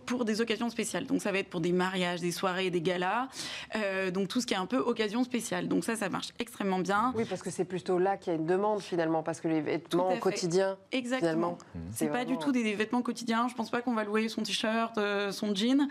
pour, 0.06 0.24
des 0.24 0.40
occasions 0.40 0.70
spéciales. 0.70 1.06
Donc, 1.06 1.20
ça 1.20 1.32
va 1.32 1.38
être 1.38 1.50
pour 1.50 1.60
des 1.60 1.72
mariages, 1.72 2.20
des 2.20 2.32
soirées, 2.32 2.70
des 2.70 2.80
galas. 2.80 3.28
Euh, 3.76 4.10
donc, 4.10 4.28
tout 4.28 4.40
ce 4.40 4.46
qui 4.46 4.54
est 4.54 4.58
un 4.58 4.66
peu 4.66 4.78
occasion 4.78 5.24
spéciale. 5.24 5.68
Donc, 5.68 5.84
ça, 5.84 5.96
ça 5.96 6.08
marche 6.08 6.28
extrêmement 6.38 6.78
bien. 6.78 7.12
Oui, 7.16 7.24
parce 7.28 7.42
que 7.42 7.50
c'est 7.50 7.64
plutôt 7.64 7.98
là 7.98 8.16
qu'il 8.16 8.32
y 8.32 8.36
a 8.36 8.38
une 8.38 8.46
demande 8.46 8.80
finalement, 8.80 9.22
parce 9.22 9.40
que 9.40 9.48
les 9.48 9.60
vêtements 9.60 10.16
quotidiens, 10.18 10.76
Exactement. 10.92 11.58
C'est 11.92 12.08
pas 12.08 12.24
du 12.24 12.38
tout 12.38 12.52
des, 12.52 12.74
vêtements 12.74 13.02
quotidiens. 13.02 13.48
Je 13.48 13.54
pense 13.54 13.70
pas 13.70 13.82
qu'on 13.82 13.94
va 13.94 14.04
louer 14.04 14.28
son 14.28 14.42
t-shirt, 14.42 14.96
euh, 14.98 15.32
son 15.32 15.54
jean. 15.54 15.88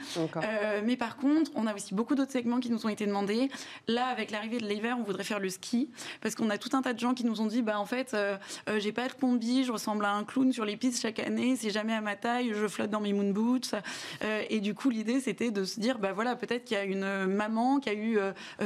mais 0.83 0.97
par 0.97 1.17
contre, 1.17 1.51
on 1.55 1.67
a 1.67 1.73
aussi 1.73 1.93
beaucoup 1.93 2.15
d'autres 2.15 2.31
segments 2.31 2.59
qui 2.59 2.69
nous 2.69 2.85
ont 2.85 2.89
été 2.89 3.05
demandés. 3.05 3.49
Là, 3.87 4.07
avec 4.07 4.31
l'arrivée 4.31 4.59
de 4.59 4.67
l'hiver, 4.67 4.97
on 4.99 5.03
voudrait 5.03 5.23
faire 5.23 5.39
le 5.39 5.49
ski, 5.49 5.89
parce 6.21 6.35
qu'on 6.35 6.49
a 6.49 6.57
tout 6.57 6.69
un 6.73 6.81
tas 6.81 6.93
de 6.93 6.99
gens 6.99 7.13
qui 7.13 7.25
nous 7.25 7.41
ont 7.41 7.45
dit, 7.45 7.61
bah 7.61 7.79
en 7.79 7.85
fait, 7.85 8.12
euh, 8.13 8.37
euh, 8.69 8.79
j'ai 8.79 8.91
pas 8.91 9.07
de 9.07 9.13
combi, 9.13 9.63
je 9.63 9.71
ressemble 9.71 10.05
à 10.05 10.13
un 10.13 10.23
clown 10.23 10.51
sur 10.51 10.65
les 10.65 10.77
pistes 10.77 11.01
chaque 11.01 11.19
année, 11.19 11.55
c'est 11.55 11.69
jamais 11.69 11.93
à 11.93 12.01
ma 12.01 12.15
taille, 12.15 12.51
je 12.53 12.67
flotte 12.67 12.89
dans 12.89 12.99
mes 12.99 13.13
moon 13.13 13.31
boots. 13.31 13.73
Euh, 14.23 14.43
et 14.49 14.59
du 14.59 14.73
coup, 14.73 14.89
l'idée, 14.89 15.19
c'était 15.19 15.51
de 15.51 15.63
se 15.63 15.79
dire, 15.79 15.99
bah 15.99 16.13
voilà, 16.13 16.35
peut-être 16.35 16.65
qu'il 16.65 16.77
y 16.77 16.79
a 16.79 16.83
une 16.83 17.25
maman 17.25 17.79
qui 17.79 17.89
a 17.89 17.93
eu 17.93 18.17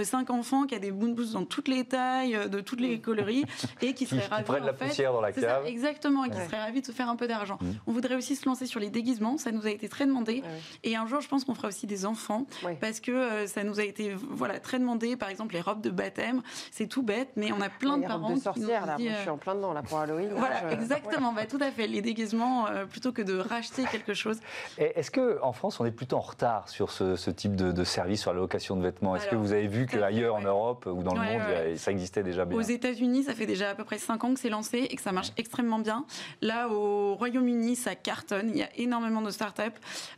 cinq 0.03 0.29
enfants, 0.29 0.65
qui 0.65 0.75
a 0.75 0.79
des 0.79 0.91
moon 0.91 1.13
boots 1.13 1.31
dans 1.33 1.45
toutes 1.45 1.67
les 1.67 1.85
tailles, 1.85 2.37
de 2.49 2.59
toutes 2.59 2.81
les 2.81 2.99
coloris, 2.99 3.45
et 3.81 3.93
qui 3.93 4.05
serait 4.05 4.25
ravie. 4.29 4.43
Qui 4.45 4.61
de 4.61 4.65
la 4.65 4.73
poussière 4.73 5.13
dans 5.13 5.21
la 5.21 5.31
cave. 5.31 5.65
exactement, 5.65 6.25
et 6.25 6.29
qui 6.29 6.37
serait 6.37 6.61
ravie 6.61 6.81
de 6.81 6.85
se 6.85 6.91
faire 6.91 7.09
un 7.09 7.15
peu 7.15 7.27
d'argent. 7.27 7.57
Mmh. 7.61 7.71
On 7.87 7.91
voudrait 7.91 8.15
aussi 8.15 8.35
se 8.35 8.47
lancer 8.47 8.65
sur 8.65 8.79
les 8.79 8.89
déguisements, 8.89 9.37
ça 9.37 9.51
nous 9.51 9.65
a 9.65 9.69
été 9.69 9.89
très 9.89 10.05
demandé. 10.05 10.43
Et 10.83 10.95
un 10.95 11.05
jour, 11.07 11.21
je 11.21 11.27
pense 11.27 11.45
qu'on 11.45 11.55
fera 11.55 11.67
aussi 11.67 11.87
des 11.87 12.05
enfants, 12.05 12.45
parce 12.81 12.99
que 12.99 13.45
ça 13.47 13.63
nous 13.63 13.79
a 13.79 13.83
été 13.83 14.15
voilà, 14.29 14.59
très 14.59 14.79
demandé. 14.79 15.15
Par 15.15 15.29
exemple, 15.29 15.53
les 15.53 15.61
robes 15.61 15.81
de 15.81 15.89
baptême, 15.89 16.41
c'est 16.71 16.87
tout 16.87 17.03
bête, 17.03 17.29
mais 17.35 17.51
on 17.51 17.61
a 17.61 17.69
plein 17.69 17.97
de 17.97 18.05
parents. 18.05 18.35
De 18.35 18.39
sorcières, 18.39 18.85
là, 18.85 18.97
je 18.99 19.03
suis 19.03 19.29
en 19.37 19.39
plein 19.39 19.55
dedans 19.55 19.73
là 19.73 19.83
pour 19.83 19.99
Halloween. 19.99 20.29
Voilà, 20.35 20.71
exactement, 20.71 21.31
bah, 21.31 21.45
tout 21.45 21.59
à 21.61 21.69
fait. 21.69 21.87
Les 21.87 22.01
déguisements, 22.01 22.67
euh, 22.67 22.85
plutôt 22.85 23.11
que 23.11 23.21
de 23.21 23.37
racheter 23.37 23.83
quelque 23.85 24.13
chose. 24.13 24.39
Est-ce 24.77 25.11
qu'en 25.11 25.51
France, 25.53 25.79
on 25.79 25.85
est 25.85 25.91
plutôt 25.91 26.17
en 26.17 26.21
retard 26.21 26.67
sur 26.67 26.91
ce, 26.91 27.29
type 27.29 27.55
de, 27.55 27.83
service, 27.83 28.21
sur 28.21 28.33
la 28.33 28.39
location 28.39 28.75
de 28.75 28.81
vêtements? 28.81 29.15
Est-ce 29.15 29.27
que 29.27 29.35
vous 29.35 29.53
avez 29.53 29.67
vu 29.67 29.85
qu'ailleurs 29.85 30.35
en 30.35 30.41
Europe 30.41 30.87
ou 30.87 31.03
dans 31.03 31.13
le 31.13 31.21
monde, 31.21 31.77
ça 31.77 31.91
existait 31.91 32.23
déjà 32.23 32.45
bien? 32.45 32.57
Aux 32.57 32.61
États-Unis, 32.61 33.23
ça 33.23 33.33
fait 33.33 33.45
déjà 33.45 33.69
à 33.69 33.75
peu 33.75 33.83
près 33.83 33.97
5 33.97 34.23
ans 34.23 34.33
que 34.33 34.39
c'est 34.39 34.49
lancé 34.49 34.87
et 34.89 34.95
que 34.95 35.01
ça 35.01 35.11
marche 35.11 35.31
extrêmement 35.37 35.79
bien. 35.79 36.05
Là, 36.41 36.69
au 36.69 37.15
Royaume-Uni, 37.15 37.75
ça 37.75 37.95
cartonne. 37.95 38.49
Il 38.49 38.57
y 38.57 38.63
a 38.63 38.69
énormément 38.77 39.21
de 39.21 39.29
startups 39.29 39.63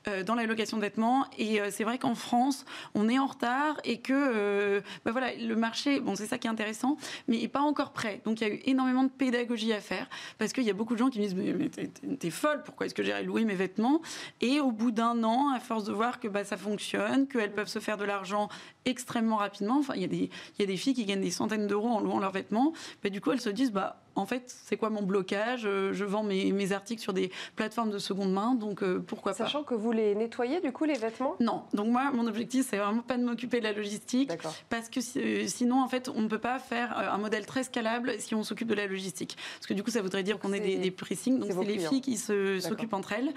euh, 0.08 0.24
dans 0.24 0.36
la 0.36 0.46
location 0.46 0.78
de 0.78 0.82
vêtements. 0.82 1.26
Et 1.38 1.60
euh, 1.60 1.70
c'est 1.72 1.84
vrai 1.84 1.98
qu'en 1.98 2.16
France, 2.16 2.66
on 2.96 3.10
est 3.10 3.20
en 3.20 3.28
retard 3.28 3.78
et 3.84 4.00
que 4.00 4.82
bah 5.04 5.12
voilà, 5.12 5.36
le 5.36 5.56
marché, 5.56 6.00
bon, 6.00 6.16
c'est 6.16 6.26
ça 6.26 6.38
qui 6.38 6.48
est 6.48 6.50
intéressant, 6.50 6.98
mais 7.28 7.38
il 7.38 7.42
n'est 7.42 7.48
pas 7.48 7.62
encore 7.62 7.92
prêt. 7.92 8.22
Donc 8.26 8.42
il 8.42 8.48
y 8.48 8.52
a 8.52 8.54
eu 8.54 8.60
énormément 8.66 9.04
de 9.04 9.09
pédagogie 9.10 9.74
à 9.74 9.82
faire 9.82 10.08
parce 10.38 10.54
qu'il 10.54 10.64
y 10.64 10.70
a 10.70 10.74
beaucoup 10.74 10.94
de 10.94 11.00
gens 11.00 11.10
qui 11.10 11.20
me 11.20 11.24
disent 11.26 11.36
mais 11.36 11.70
t'es 12.18 12.30
folle, 12.30 12.62
pourquoi 12.64 12.86
est-ce 12.86 12.96
que 12.96 13.04
j'irais 13.04 13.24
louer 13.24 13.46
mes 13.46 13.56
vêtements? 13.56 14.02
Et 14.42 14.60
au 14.60 14.72
bout 14.72 14.92
d'un 14.92 15.24
an, 15.24 15.54
à 15.54 15.60
force 15.60 15.84
de 15.84 15.94
voir 15.94 16.20
que 16.20 16.28
bah, 16.28 16.44
ça 16.44 16.58
fonctionne, 16.58 17.28
qu'elles 17.28 17.54
peuvent 17.54 17.68
se 17.68 17.80
faire 17.80 17.98
de 17.98 18.06
l'argent 18.06 18.50
extrêmement 18.86 19.38
rapidement, 19.38 19.80
enfin 19.80 19.94
il 19.96 20.02
y, 20.02 20.06
a 20.06 20.08
des, 20.08 20.30
il 20.58 20.60
y 20.60 20.64
a 20.64 20.66
des 20.66 20.78
filles 20.78 20.94
qui 20.94 21.06
gagnent 21.06 21.22
des 21.22 21.32
centaines 21.32 21.68
d'euros 21.68 21.90
en 21.90 22.00
louant 22.00 22.20
leurs 22.20 22.32
vêtements, 22.32 22.74
bah, 23.04 23.10
du 23.10 23.22
coup 23.22 23.32
elles 23.32 23.42
se 23.42 23.50
disent 23.50 23.72
bah 23.72 24.02
en 24.16 24.26
fait, 24.26 24.44
c'est 24.66 24.78
quoi 24.78 24.90
mon 24.90 25.04
blocage 25.04 25.64
euh, 25.66 25.94
Je 25.94 26.06
vends 26.06 26.24
mes, 26.24 26.72
articles 26.72 27.02
sur 27.02 27.14
des 27.14 27.32
plateformes 27.56 27.90
de 27.90 27.98
seconde 27.98 28.32
main, 28.32 28.54
donc 28.54 28.84
euh, 28.84 29.00
pourquoi 29.06 29.32
pas 29.32 29.46
Sachant 29.46 29.64
que 29.64 29.74
vous 29.74 29.92
les 29.92 30.14
nettoyez, 30.16 30.62
du 30.62 30.72
coup, 30.72 30.86
les 30.86 30.98
vêtements? 30.98 31.36
Non. 31.40 31.64
Donc 31.74 31.88
moi, 31.88 32.12
mon 32.12 32.28
objectif, 32.28 32.68
c'est 32.70 32.78
vraiment 32.78 33.02
pas 33.02 33.18
de 33.18 33.24
m'occuper 33.24 33.60
de 33.60 33.66
la 33.66 33.74
logistique, 33.74 34.32
parce 34.70 34.90
que 34.90 35.00
euh, 35.18 35.48
sinon, 35.48 35.82
en 35.82 35.88
fait, 35.88 36.10
on 36.10 36.22
ne 36.22 36.28
peut 36.28 36.40
pas 36.40 36.60
faire 36.60 36.98
un 36.98 37.18
modèle 37.18 37.46
très 37.46 37.64
scalable 37.64 38.16
si 38.20 38.36
on 38.36 38.44
s'occupe 38.44 38.68
de 38.68 38.76
la 38.76 38.88
logistique. 38.88 39.38
Parce 39.56 39.68
que 39.68 39.74
du 39.74 39.84
coup, 39.84 39.92
ça 39.92 40.02
voudrait 40.02 40.24
dire 40.24 40.40
qu'on 40.40 40.54
ait 40.54 40.60
des, 40.60 40.78
des 40.78 40.92
pressings, 40.92 41.40
donc 41.40 41.52
c'est 41.52 41.66
les 41.66 41.80
filles 41.80 42.02
qui 42.02 42.18
s'occupent 42.18 42.94
entre 42.94 43.14
elles. 43.14 43.34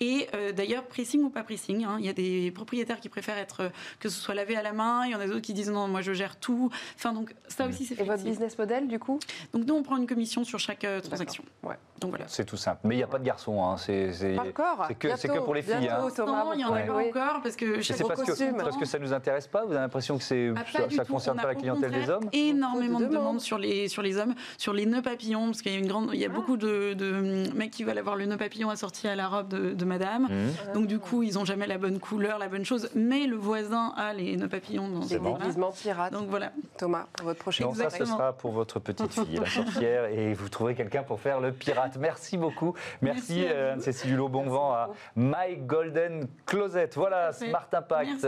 Et 0.00 0.28
d'ailleurs, 0.54 0.84
pressing 0.84 1.22
ou 1.22 1.30
pas 1.30 1.42
pressing, 1.42 1.84
hein, 1.84 1.96
il 1.98 2.06
y 2.06 2.08
a 2.08 2.12
des 2.12 2.50
propriétaires 2.50 3.00
qui 3.00 3.08
préfèrent 3.08 3.38
être 3.38 3.70
que 4.00 4.08
ce 4.08 4.20
soit 4.20 4.34
lavé 4.34 4.56
à 4.56 4.62
la 4.62 4.72
main, 4.72 5.06
il 5.06 5.12
y 5.12 5.14
en 5.14 5.20
a 5.20 5.26
d'autres 5.26 5.40
qui 5.40 5.54
disent 5.54 5.70
non, 5.70 5.88
moi 5.88 6.00
je 6.02 6.12
gère 6.12 6.36
tout. 6.38 6.70
Enfin, 6.96 7.12
donc 7.12 7.34
ça 7.48 7.66
aussi, 7.66 7.84
c'est 7.84 8.00
Et 8.00 8.04
votre 8.04 8.22
business 8.22 8.58
model, 8.58 8.88
du 8.88 8.98
coup? 8.98 9.18
Donc 9.52 9.66
nous, 9.66 9.74
on 9.74 9.82
prend 9.82 9.96
une 9.96 10.06
commission 10.16 10.44
sur 10.44 10.58
chaque 10.58 10.84
euh, 10.84 11.02
transaction. 11.02 11.44
Ouais. 11.62 11.76
Donc 12.00 12.10
voilà. 12.10 12.24
C'est 12.26 12.46
tout 12.46 12.56
simple. 12.56 12.80
Mais 12.84 12.94
il 12.94 12.98
n'y 12.98 13.04
a 13.04 13.06
pas 13.06 13.18
de 13.18 13.24
garçons. 13.24 13.62
Hein. 13.62 13.76
C'est 13.76 14.38
encore. 14.38 14.86
C'est 14.88 14.94
que, 14.94 15.08
que, 15.08 15.38
pour 15.40 15.54
les 15.54 15.62
filles. 15.62 15.88
Hein. 15.90 16.08
Non, 16.18 16.52
il 16.54 16.60
y 16.60 16.64
en 16.64 16.72
a 16.72 16.80
pas 16.80 16.94
encore 16.94 17.42
parce 17.42 17.56
que 17.56 17.82
c'est 17.82 18.06
parce 18.06 18.22
que 18.22 18.62
parce 18.62 18.76
que 18.76 18.84
ça 18.86 18.98
nous 18.98 19.12
intéresse 19.12 19.46
pas. 19.46 19.64
Vous 19.64 19.72
avez 19.72 19.80
l'impression 19.80 20.16
que 20.16 20.24
c'est 20.24 20.52
ah, 20.56 20.64
ça, 20.72 21.02
ne 21.02 21.08
concerne 21.08 21.38
pas 21.38 21.48
la 21.48 21.54
clientèle 21.54 21.90
des 21.90 22.08
hommes. 22.08 22.28
Énormément 22.32 23.00
de 23.00 23.06
demandes 23.06 23.40
sur 23.40 23.58
les 23.58 23.88
sur 23.88 24.02
les 24.02 24.16
hommes, 24.16 24.34
sur 24.58 24.72
les 24.72 24.86
nœuds 24.86 25.02
papillons 25.02 25.46
parce 25.46 25.62
qu'il 25.62 25.72
y 25.72 25.76
a 25.76 25.78
une 25.78 25.86
grande, 25.86 26.10
il 26.12 26.20
y 26.20 26.24
a 26.24 26.28
ah. 26.30 26.34
beaucoup 26.34 26.56
de, 26.56 26.94
de, 26.94 27.54
mecs 27.54 27.70
qui 27.70 27.84
veulent 27.84 27.98
avoir 27.98 28.16
le 28.16 28.26
nœud 28.26 28.36
papillon 28.36 28.70
assorti 28.70 29.08
à 29.08 29.16
la 29.16 29.28
robe 29.28 29.48
de, 29.48 29.72
de 29.72 29.84
Madame. 29.84 30.24
Mmh. 30.24 30.72
Donc 30.74 30.86
du 30.86 30.98
coup, 30.98 31.22
ils 31.22 31.34
n'ont 31.34 31.44
jamais 31.44 31.66
la 31.66 31.78
bonne 31.78 31.98
couleur, 31.98 32.38
la 32.38 32.48
bonne 32.48 32.64
chose. 32.64 32.90
Mais 32.94 33.26
le 33.26 33.36
voisin 33.36 33.92
a 33.96 34.12
les 34.12 34.36
nœuds 34.36 34.48
papillons. 34.48 34.88
Dans 34.88 35.00
des 35.00 35.18
déguisements 35.18 35.72
pirates. 35.72 36.12
Donc 36.12 36.28
voilà. 36.28 36.52
Thomas, 36.78 37.06
pour 37.14 37.26
votre 37.26 37.40
prochaine. 37.40 37.66
Donc 37.66 37.76
ça, 37.76 37.90
ce 37.90 38.04
sera 38.04 38.32
pour 38.32 38.52
votre 38.52 38.80
petite 38.80 39.12
fille, 39.12 39.38
la 39.38 39.46
sorcière, 39.46 40.05
et 40.10 40.32
vous 40.34 40.48
trouverez 40.48 40.74
quelqu'un 40.74 41.02
pour 41.02 41.20
faire 41.20 41.40
le 41.40 41.52
pirate. 41.52 41.96
Merci 41.98 42.36
beaucoup. 42.36 42.74
Merci, 43.02 43.44
euh, 43.46 43.74
Anne-Cécile 43.74 44.12
Hulot. 44.12 44.28
Bon 44.28 44.44
vent 44.44 44.72
à 44.72 44.90
My 45.14 45.56
Golden 45.58 46.26
Closet. 46.46 46.90
Voilà, 46.94 47.32
Smart 47.32 47.68
Impact. 47.72 48.26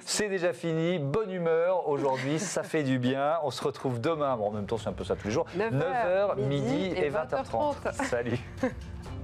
C'est 0.00 0.28
déjà 0.28 0.52
fini. 0.52 0.98
Bonne 0.98 1.30
humeur 1.30 1.88
aujourd'hui. 1.88 2.38
ça 2.38 2.62
fait 2.62 2.82
du 2.82 2.98
bien. 2.98 3.38
On 3.42 3.50
se 3.50 3.62
retrouve 3.62 4.00
demain. 4.00 4.36
Bon, 4.36 4.48
en 4.48 4.52
même 4.52 4.66
temps, 4.66 4.78
c'est 4.78 4.88
un 4.88 4.92
peu 4.92 5.04
ça 5.04 5.16
tous 5.16 5.28
les 5.28 5.32
jours. 5.32 5.46
9h, 5.56 6.40
midi, 6.46 6.92
et 6.96 7.10
20h30. 7.10 7.74
20h30. 7.82 8.04
Salut. 8.04 8.38